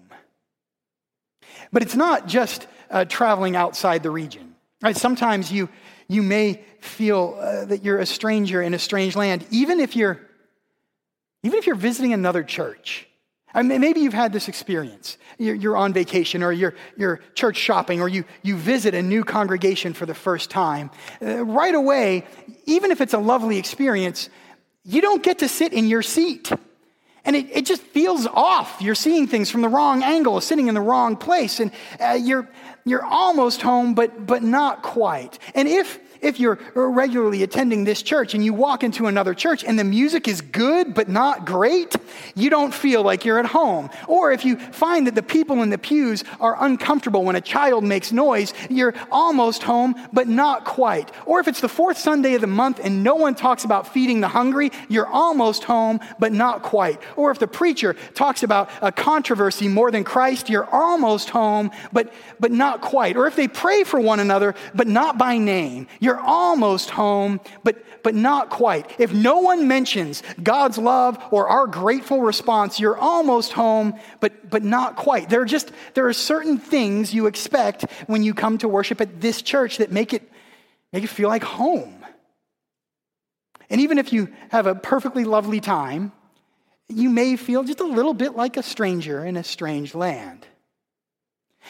But 1.74 1.82
it's 1.82 1.96
not 1.96 2.28
just 2.28 2.68
uh, 2.92 3.06
traveling 3.06 3.56
outside 3.56 4.04
the 4.04 4.12
region. 4.12 4.54
Right? 4.84 4.96
Sometimes 4.96 5.52
you, 5.52 5.70
you 6.08 6.22
may 6.22 6.62
feel 6.82 7.36
uh, 7.42 7.66
that 7.66 7.84
you're 7.84 7.98
a 7.98 8.06
stranger 8.06 8.62
in 8.62 8.76
a 8.76 8.80
strange 8.80 9.16
land, 9.16 9.44
even 9.50 9.80
if 9.80 9.96
you're, 9.96 10.22
even 11.42 11.58
if 11.58 11.66
you're 11.66 11.76
visiting 11.76 12.14
another 12.14 12.44
church. 12.44 13.08
I 13.56 13.64
mean, 13.64 13.80
maybe 13.80 14.02
you've 14.02 14.14
had 14.14 14.34
this 14.34 14.50
experience. 14.50 15.18
You're, 15.38 15.56
you're, 15.56 15.78
on 15.78 15.94
vacation 15.94 16.44
or 16.44 16.52
you're, 16.52 16.76
you're 16.98 17.22
church 17.36 17.56
shopping 17.56 18.02
or 18.02 18.10
you, 18.10 18.26
you 18.44 18.58
visit 18.58 18.94
a 18.94 19.02
new 19.02 19.24
congregation 19.24 19.94
for 19.94 20.06
the 20.06 20.14
first 20.14 20.50
time. 20.50 20.92
Uh, 21.22 21.46
right 21.46 21.74
away, 21.74 22.26
even 22.66 22.92
if 22.92 23.00
it's 23.00 23.14
a 23.14 23.18
lovely 23.18 23.58
experience, 23.58 24.30
you 24.84 25.02
don't 25.02 25.24
get 25.24 25.40
to 25.40 25.48
sit 25.48 25.72
in 25.72 25.88
your 25.88 26.02
seat. 26.02 26.52
And 27.24 27.36
it, 27.36 27.48
it 27.50 27.66
just 27.66 27.82
feels 27.82 28.28
off. 28.28 28.82
You're 28.82 28.94
seeing 28.94 29.26
things 29.26 29.50
from 29.50 29.62
the 29.62 29.70
wrong 29.70 30.04
angle, 30.04 30.42
sitting 30.42 30.68
in 30.68 30.76
the 30.76 30.82
wrong 30.82 31.16
place, 31.16 31.62
and 31.62 31.72
uh, 32.00 32.20
you're, 32.22 32.50
you're 32.84 33.06
almost 33.06 33.62
home, 33.62 33.96
but, 33.96 34.28
but 34.28 34.44
not 34.44 34.84
quite. 34.84 35.40
And 35.56 35.68
if 35.68 35.98
if 36.22 36.40
you're 36.40 36.60
regularly 36.74 37.44
attending 37.44 37.84
this 37.84 38.02
church 38.02 38.34
and 38.34 38.44
you 38.44 38.54
walk 38.54 38.84
into 38.84 39.08
another 39.08 39.34
church 39.34 39.64
and 39.64 39.78
the 39.78 39.84
music 39.84 40.28
is 40.28 40.42
good 40.42 40.94
but 40.94 41.10
not 41.10 41.46
great, 41.46 41.96
you 42.36 42.50
don't 42.50 42.74
feel 42.74 43.04
like 43.04 43.26
you're 43.26 43.40
at 43.40 43.46
home. 43.46 43.90
Or 44.08 44.32
if 44.32 44.46
you 44.46 44.58
find 44.58 45.08
that 45.08 45.16
the 45.16 45.24
people 45.24 45.62
in 45.62 45.70
the 45.70 45.78
pews 45.78 46.24
are 46.40 46.56
uncomfortable 46.64 47.24
when 47.24 47.36
a 47.36 47.42
child 47.42 47.84
makes 47.84 48.12
noise, 48.12 48.54
you're 48.70 48.94
almost 49.12 49.64
home 49.64 49.96
but 50.14 50.28
not 50.28 50.66
quite. 50.66 51.12
Or 51.26 51.40
if 51.40 51.48
it's 51.48 51.62
the 51.62 51.70
fourth 51.70 51.98
Sunday 51.98 52.36
of 52.36 52.42
the 52.42 52.48
month 52.48 52.80
and 52.84 53.04
no 53.04 53.16
one 53.16 53.36
talks 53.36 53.64
about 53.64 53.94
feeding 53.94 54.22
the 54.22 54.28
hungry, 54.28 54.72
you're 54.90 55.08
almost 55.08 55.64
home 55.64 56.00
but 56.20 56.32
not 56.32 56.62
quite. 56.62 57.00
Or 57.16 57.32
if 57.32 57.40
the 57.40 57.48
preacher 57.48 57.96
talks 58.14 58.44
about 58.44 58.70
a 58.82 58.92
controversy 58.92 59.68
more 59.68 59.92
than 59.92 60.04
Christ, 60.04 60.50
you're 60.50 60.70
almost 60.72 61.30
home 61.30 61.72
but, 61.92 62.14
but 62.40 62.52
not 62.52 62.82
quite. 62.82 63.18
Or 63.18 63.28
if 63.28 63.36
they 63.36 63.48
pray 63.48 63.84
for 63.84 64.00
one 64.00 64.20
another 64.20 64.56
but 64.74 64.88
not 64.88 65.18
by 65.18 65.38
name, 65.38 65.88
you're 66.00 66.15
almost 66.20 66.90
home, 66.90 67.40
but, 67.64 67.84
but 68.04 68.16
not 68.16 68.50
quite. 68.50 68.90
If 69.00 69.14
no 69.14 69.40
one 69.40 69.68
mentions 69.68 70.24
God's 70.42 70.78
love 70.78 71.18
or 71.32 71.48
our 71.48 71.68
grateful 71.68 72.22
response, 72.22 72.80
you're 72.80 72.98
almost 72.98 73.54
home, 73.54 74.00
but, 74.20 74.50
but 74.50 74.64
not 74.64 74.96
quite. 74.96 75.30
There 75.30 75.42
are 75.42 75.46
just, 75.46 75.72
there 75.94 76.08
are 76.08 76.14
certain 76.14 76.58
things 76.58 77.14
you 77.14 77.28
expect 77.28 77.86
when 78.08 78.24
you 78.24 78.34
come 78.34 78.58
to 78.60 78.68
worship 78.68 79.02
at 79.02 79.22
this 79.22 79.42
church 79.42 79.78
that 79.78 79.92
make 79.92 80.14
it, 80.14 80.30
make 80.94 81.04
it 81.04 81.10
feel 81.10 81.30
like 81.30 81.44
home. 81.44 82.06
And 83.70 83.82
even 83.82 83.98
if 83.98 84.14
you 84.14 84.30
have 84.50 84.68
a 84.68 84.76
perfectly 84.76 85.24
lovely 85.24 85.60
time, 85.60 86.12
you 86.88 87.10
may 87.10 87.36
feel 87.36 87.64
just 87.64 87.80
a 87.80 87.86
little 87.86 88.14
bit 88.14 88.36
like 88.36 88.58
a 88.58 88.64
stranger 88.64 89.26
in 89.26 89.38
a 89.38 89.44
strange 89.44 89.96
land. 89.96 90.46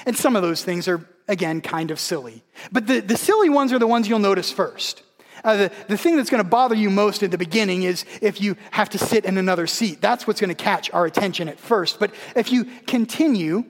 And 0.06 0.18
some 0.18 0.36
of 0.36 0.42
those 0.42 0.64
things 0.64 0.88
are 0.88 1.08
again, 1.28 1.62
kind 1.62 1.92
of 1.92 2.00
silly. 2.00 2.44
But 2.72 2.88
the, 2.88 3.00
the 3.00 3.18
silly 3.18 3.50
ones 3.50 3.74
are 3.74 3.80
the 3.80 3.88
ones 3.88 4.08
you'll 4.08 4.20
notice 4.20 4.52
first. 4.52 5.02
Uh, 5.44 5.56
the, 5.56 5.72
the 5.90 5.98
thing 5.98 6.16
that's 6.16 6.30
going 6.30 6.44
to 6.44 6.50
bother 6.50 6.76
you 6.76 6.90
most 6.90 7.22
at 7.22 7.30
the 7.30 7.38
beginning 7.38 7.84
is 7.84 8.04
if 8.22 8.42
you 8.42 8.56
have 8.72 8.90
to 8.90 8.98
sit 8.98 9.26
in 9.26 9.38
another 9.38 9.68
seat. 9.68 10.02
That's 10.02 10.26
what's 10.26 10.42
going 10.42 10.56
to 10.56 10.64
catch 10.64 10.92
our 10.92 11.06
attention 11.06 11.48
at 11.50 11.60
first. 11.60 12.00
But 12.00 12.12
if 12.36 12.52
you 12.52 12.66
continue 12.88 13.66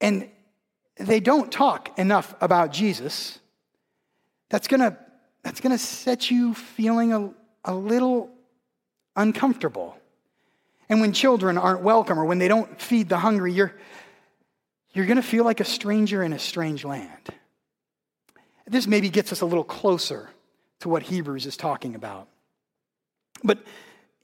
and 0.00 0.28
they 0.96 1.20
don't 1.20 1.52
talk 1.52 1.98
enough 1.98 2.34
about 2.40 2.72
Jesus, 2.72 3.38
that's 4.48 4.66
going 4.66 4.80
to, 4.80 4.96
that's 5.42 5.60
going 5.60 5.72
to 5.72 5.78
set 5.78 6.30
you 6.30 6.54
feeling 6.54 7.12
a, 7.12 7.30
a 7.64 7.74
little 7.74 8.30
uncomfortable. 9.16 9.96
And 10.88 11.00
when 11.00 11.12
children 11.12 11.58
aren't 11.58 11.82
welcome 11.82 12.18
or 12.18 12.24
when 12.24 12.38
they 12.38 12.48
don't 12.48 12.80
feed 12.80 13.08
the 13.08 13.18
hungry, 13.18 13.52
you're, 13.52 13.74
you're 14.92 15.06
going 15.06 15.16
to 15.16 15.22
feel 15.22 15.44
like 15.44 15.60
a 15.60 15.64
stranger 15.64 16.22
in 16.22 16.32
a 16.32 16.38
strange 16.38 16.84
land. 16.84 17.28
This 18.66 18.86
maybe 18.86 19.10
gets 19.10 19.32
us 19.32 19.40
a 19.40 19.46
little 19.46 19.64
closer 19.64 20.30
to 20.80 20.88
what 20.88 21.02
Hebrews 21.02 21.46
is 21.46 21.56
talking 21.56 21.94
about. 21.94 22.28
But 23.42 23.58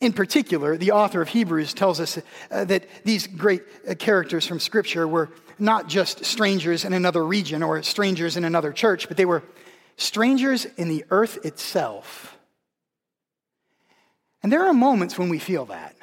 in 0.00 0.12
particular, 0.12 0.76
the 0.76 0.92
author 0.92 1.22
of 1.22 1.28
Hebrews 1.28 1.74
tells 1.74 2.00
us 2.00 2.18
uh, 2.50 2.64
that 2.64 2.86
these 3.04 3.26
great 3.26 3.62
uh, 3.88 3.94
characters 3.94 4.46
from 4.46 4.60
Scripture 4.60 5.08
were 5.08 5.30
not 5.58 5.88
just 5.88 6.24
strangers 6.24 6.84
in 6.84 6.92
another 6.92 7.24
region 7.24 7.62
or 7.62 7.82
strangers 7.82 8.36
in 8.36 8.44
another 8.44 8.72
church, 8.72 9.08
but 9.08 9.16
they 9.16 9.24
were 9.24 9.42
strangers 9.96 10.66
in 10.76 10.88
the 10.88 11.04
earth 11.10 11.44
itself. 11.44 12.36
And 14.42 14.52
there 14.52 14.64
are 14.66 14.74
moments 14.74 15.18
when 15.18 15.28
we 15.28 15.38
feel 15.38 15.64
that. 15.66 15.96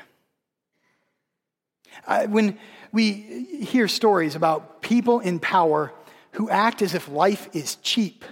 When 2.30 2.58
we 2.94 3.12
hear 3.12 3.88
stories 3.88 4.36
about 4.36 4.82
people 4.82 5.20
in 5.20 5.40
power 5.40 5.92
who 6.34 6.50
act 6.50 6.82
as 6.82 6.94
if 6.94 7.10
life 7.10 7.50
is 7.54 7.76
cheap. 7.78 8.24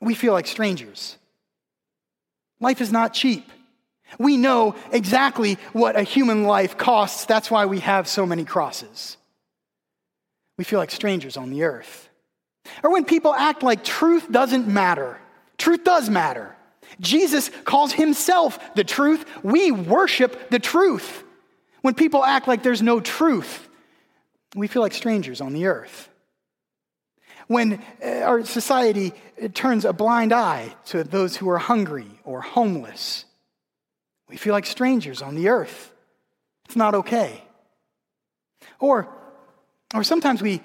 We 0.00 0.14
feel 0.14 0.34
like 0.34 0.46
strangers. 0.46 1.16
Life 2.60 2.80
is 2.80 2.92
not 2.92 3.14
cheap. 3.14 3.50
We 4.18 4.36
know 4.36 4.76
exactly 4.92 5.54
what 5.72 5.96
a 5.96 6.02
human 6.02 6.44
life 6.44 6.76
costs. 6.76 7.24
That's 7.24 7.50
why 7.50 7.66
we 7.66 7.80
have 7.80 8.06
so 8.06 8.24
many 8.24 8.44
crosses. 8.44 9.16
We 10.58 10.64
feel 10.64 10.78
like 10.78 10.90
strangers 10.90 11.36
on 11.36 11.50
the 11.50 11.64
earth. 11.64 12.08
Or 12.82 12.92
when 12.92 13.04
people 13.04 13.34
act 13.34 13.62
like 13.62 13.84
truth 13.84 14.30
doesn't 14.30 14.68
matter. 14.68 15.18
Truth 15.58 15.84
does 15.84 16.10
matter. 16.10 16.54
Jesus 17.00 17.50
calls 17.64 17.92
himself 17.92 18.58
the 18.74 18.84
truth. 18.84 19.24
We 19.42 19.70
worship 19.70 20.50
the 20.50 20.58
truth. 20.58 21.24
When 21.86 21.94
people 21.94 22.24
act 22.24 22.48
like 22.48 22.64
there's 22.64 22.82
no 22.82 22.98
truth, 22.98 23.68
we 24.56 24.66
feel 24.66 24.82
like 24.82 24.92
strangers 24.92 25.40
on 25.40 25.52
the 25.52 25.66
earth. 25.66 26.08
When 27.46 27.80
uh, 28.04 28.22
our 28.22 28.44
society 28.44 29.12
turns 29.54 29.84
a 29.84 29.92
blind 29.92 30.32
eye 30.32 30.74
to 30.86 31.04
those 31.04 31.36
who 31.36 31.48
are 31.48 31.58
hungry 31.58 32.08
or 32.24 32.40
homeless, 32.40 33.24
we 34.28 34.36
feel 34.36 34.52
like 34.52 34.66
strangers 34.66 35.22
on 35.22 35.36
the 35.36 35.48
earth. 35.48 35.92
It's 36.64 36.74
not 36.74 36.96
okay. 36.96 37.44
Or, 38.80 39.06
or 39.94 40.02
sometimes 40.02 40.42
we, 40.42 40.62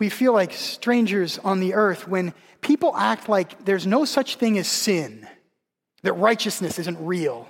we 0.00 0.08
feel 0.08 0.32
like 0.32 0.52
strangers 0.52 1.38
on 1.38 1.60
the 1.60 1.74
earth 1.74 2.08
when 2.08 2.34
people 2.62 2.96
act 2.96 3.28
like 3.28 3.64
there's 3.64 3.86
no 3.86 4.04
such 4.04 4.38
thing 4.38 4.58
as 4.58 4.66
sin, 4.66 5.24
that 6.02 6.14
righteousness 6.14 6.80
isn't 6.80 6.98
real. 6.98 7.48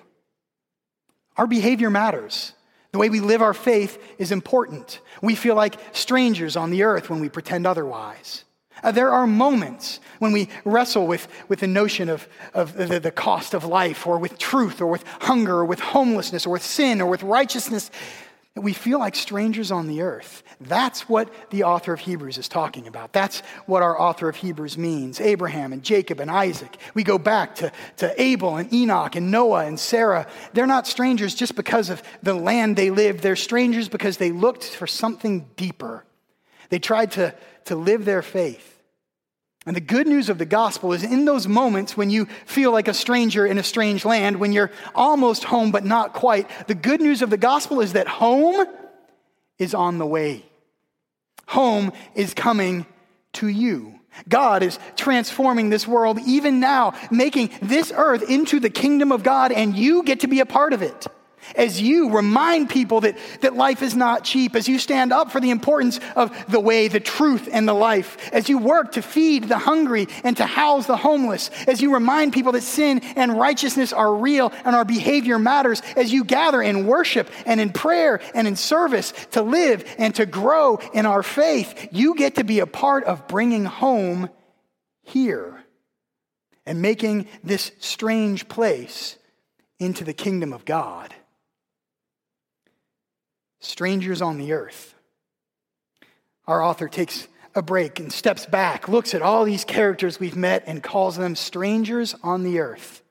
Our 1.39 1.47
behavior 1.47 1.89
matters. 1.89 2.53
The 2.95 2.99
way 2.99 3.11
we 3.11 3.19
live 3.19 3.43
our 3.43 3.55
faith 3.55 4.01
is 4.19 4.31
important. 4.31 5.01
We 5.21 5.35
feel 5.35 5.57
like 5.57 5.75
strangers 5.91 6.55
on 6.55 6.71
the 6.71 6.85
earth 6.85 7.11
when 7.11 7.19
we 7.19 7.29
pretend 7.29 7.67
otherwise. 7.67 8.45
Uh, 8.85 8.93
there 8.93 9.11
are 9.11 9.27
moments 9.27 9.99
when 10.21 10.31
we 10.31 10.49
wrestle 10.65 11.09
with, 11.09 11.27
with 11.49 11.59
the 11.59 11.67
notion 11.67 12.09
of, 12.09 12.29
of 12.55 12.75
the, 12.75 13.01
the 13.01 13.11
cost 13.11 13.53
of 13.53 13.65
life, 13.65 14.07
or 14.07 14.17
with 14.19 14.39
truth, 14.39 14.81
or 14.81 14.87
with 14.87 15.03
hunger, 15.23 15.55
or 15.55 15.65
with 15.65 15.81
homelessness, 15.81 16.47
or 16.47 16.51
with 16.51 16.63
sin, 16.63 17.01
or 17.01 17.09
with 17.09 17.25
righteousness 17.25 17.91
we 18.57 18.73
feel 18.73 19.01
like 19.01 19.17
strangers 19.17 19.73
on 19.73 19.88
the 19.88 20.03
earth. 20.03 20.45
That's 20.61 21.09
what 21.09 21.29
the 21.51 21.64
author 21.64 21.93
of 21.93 21.99
Hebrews 21.99 22.38
is 22.38 22.49
talking 22.49 22.87
about. 22.87 23.12
That's 23.12 23.40
what 23.67 23.83
our 23.83 24.01
author 24.01 24.29
of 24.29 24.37
Hebrews 24.37 24.79
means 24.79 25.21
Abraham 25.21 25.73
and 25.73 25.83
Jacob 25.83 26.21
and 26.21 26.31
Isaac. 26.31 26.77
We 26.95 27.03
go 27.03 27.19
back 27.19 27.57
to, 27.57 27.73
to 27.97 28.23
Abel 28.23 28.57
and 28.57 28.73
Enoch 28.73 29.17
and 29.17 29.33
Noah 29.33 29.67
and 29.67 29.79
Sarah. 29.79 30.29
They're 30.53 30.69
not 30.69 30.87
strangers 30.87 31.35
just 31.35 31.57
because 31.57 31.90
of 31.90 32.01
the 32.23 32.35
land 32.35 32.77
they 32.77 32.90
lived, 32.90 33.21
they're 33.21 33.35
strangers 33.35 33.88
because 33.88 34.19
they 34.19 34.31
looked 34.31 34.64
for 34.64 34.87
something 34.87 35.49
deeper. 35.57 36.05
They 36.69 36.79
tried 36.79 37.11
to, 37.12 37.35
to 37.64 37.75
live 37.75 38.05
their 38.05 38.23
faith. 38.23 38.74
And 39.66 39.74
the 39.74 39.81
good 39.81 40.07
news 40.07 40.29
of 40.29 40.38
the 40.38 40.44
gospel 40.44 40.92
is 40.92 41.03
in 41.03 41.24
those 41.24 41.48
moments 41.48 41.96
when 41.96 42.11
you 42.11 42.27
feel 42.44 42.70
like 42.70 42.87
a 42.87 42.94
stranger 42.94 43.46
in 43.46 43.57
a 43.57 43.62
strange 43.62 44.05
land, 44.05 44.38
when 44.38 44.53
you're 44.53 44.70
almost 44.94 45.44
home 45.44 45.70
but 45.70 45.85
not 45.85 46.12
quite, 46.12 46.48
the 46.66 46.74
good 46.74 47.00
news 47.00 47.22
of 47.22 47.31
the 47.31 47.38
gospel 47.38 47.81
is 47.81 47.94
that 47.94 48.07
home 48.07 48.66
is 49.59 49.74
on 49.74 49.98
the 49.98 50.07
way. 50.07 50.44
Home 51.46 51.92
is 52.14 52.35
coming 52.35 52.85
to 53.35 53.48
you. 53.48 53.98
God 54.29 54.62
is 54.62 54.79
transforming 54.96 55.70
this 55.70 55.88
world 55.88 56.18
even 56.27 56.61
now, 56.61 56.94
making 57.11 57.50
this 57.62 57.92
earth 57.94 58.29
into 58.29 58.61
the 58.61 58.70
kingdom 58.70 59.12
of 59.12 59.22
God, 59.22 59.50
and 59.50 59.74
you 59.77 60.03
get 60.03 60.20
to 60.20 60.29
be 60.29 60.40
a 60.40 60.46
part 60.46 60.72
of 60.72 60.83
it 60.83 61.07
as 61.57 61.81
you 61.81 62.11
remind 62.11 62.71
people 62.71 63.01
that, 63.03 63.17
that 63.41 63.55
life 63.55 63.83
is 63.83 63.95
not 63.95 64.25
cheap, 64.25 64.57
as 64.57 64.69
you 64.69 64.79
stand 64.79 65.13
up 65.13 65.31
for 65.31 65.41
the 65.41 65.51
importance 65.51 66.01
of 66.17 66.33
the 66.51 66.61
way, 66.61 66.89
the 66.89 67.01
truth, 67.01 67.49
and 67.51 67.69
the 67.69 67.75
life, 67.75 68.31
as 68.33 68.49
you 68.49 68.59
work 68.59 68.93
to 68.93 69.03
feed 69.03 69.45
the 69.45 69.59
hungry 69.59 70.09
and 70.23 70.37
to 70.37 70.47
house 70.47 70.87
the 70.87 70.97
homeless, 70.97 71.51
as 71.67 71.81
you 71.81 71.95
remind 71.95 72.33
people 72.33 72.53
that 72.53 72.63
sin 72.63 73.01
and 73.17 73.39
righteousness 73.39 73.93
are 73.93 74.15
real 74.15 74.53
and 74.65 74.75
our 74.75 74.85
behavior 74.85 75.39
matters, 75.39 75.83
as 75.97 76.13
you 76.13 76.25
gather 76.25 76.63
in 76.63 76.87
worship 76.87 77.31
and 77.47 77.61
in 77.61 77.71
prayer 77.71 78.21
and 78.35 78.47
in 78.47 78.57
service 78.57 79.13
to 79.33 79.43
live 79.43 79.85
and 79.99 80.15
to 80.15 80.27
grow 80.27 80.77
in 80.93 81.07
our 81.07 81.23
faith, 81.23 81.89
you 81.93 82.15
get 82.15 82.37
to 82.37 82.45
be 82.45 82.61
a 82.61 82.67
part 82.67 83.05
of 83.05 83.29
bringing 83.29 83.65
home 83.65 84.29
here 85.03 85.65
and 86.67 86.81
making 86.81 87.27
this 87.43 87.73
strange 87.79 88.49
place 88.49 89.19
into 89.79 90.05
the 90.05 90.15
kingdom 90.15 90.53
of 90.53 90.65
God 90.65 91.15
strangers 93.64 94.22
on 94.22 94.38
the 94.38 94.53
earth. 94.53 94.94
Our 96.46 96.62
author 96.62 96.88
takes 96.88 97.27
a 97.55 97.62
break 97.62 98.00
and 98.00 98.12
steps 98.12 98.46
back, 98.46 98.88
looks 98.88 99.14
at 99.14 99.22
all 99.22 99.44
these 99.44 99.64
characters 99.64 100.20
we've 100.20 100.37
met, 100.37 100.64
and 100.66 100.83
calls 100.83 101.16
them 101.16 101.37
strangers 101.37 102.14
on 102.22 102.42
the 102.42 102.61
earth. 102.61 103.03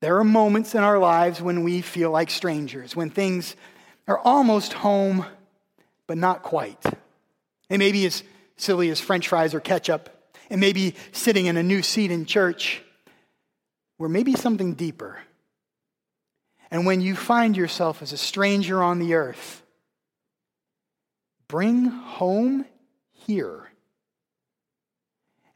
There 0.00 0.18
are 0.18 0.24
moments 0.24 0.74
in 0.74 0.82
our 0.82 0.98
lives 0.98 1.40
when 1.40 1.62
we 1.62 1.80
feel 1.80 2.10
like 2.10 2.30
strangers, 2.30 2.94
when 2.94 3.10
things 3.10 3.56
are 4.06 4.18
almost 4.18 4.72
home, 4.72 5.24
but 6.06 6.18
not 6.18 6.42
quite. 6.42 6.82
It 7.70 7.78
may 7.78 7.92
be 7.92 8.06
as 8.06 8.22
silly 8.56 8.90
as 8.90 9.00
french 9.00 9.28
fries 9.28 9.54
or 9.54 9.60
ketchup. 9.60 10.10
It 10.50 10.58
may 10.58 10.72
be 10.72 10.94
sitting 11.12 11.46
in 11.46 11.56
a 11.56 11.62
new 11.62 11.82
seat 11.82 12.10
in 12.10 12.26
church, 12.26 12.82
or 13.98 14.08
maybe 14.08 14.34
something 14.34 14.74
deeper. 14.74 15.18
And 16.70 16.86
when 16.86 17.00
you 17.00 17.14
find 17.14 17.56
yourself 17.56 18.02
as 18.02 18.12
a 18.12 18.16
stranger 18.16 18.82
on 18.82 18.98
the 18.98 19.14
earth, 19.14 19.62
bring 21.48 21.86
home 21.86 22.64
here. 23.12 23.70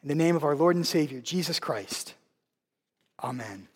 In 0.02 0.08
the 0.08 0.14
name 0.14 0.36
of 0.36 0.44
our 0.44 0.56
Lord 0.56 0.76
and 0.76 0.86
Savior, 0.86 1.20
Jesus 1.20 1.58
Christ. 1.58 2.14
Amen. 3.22 3.69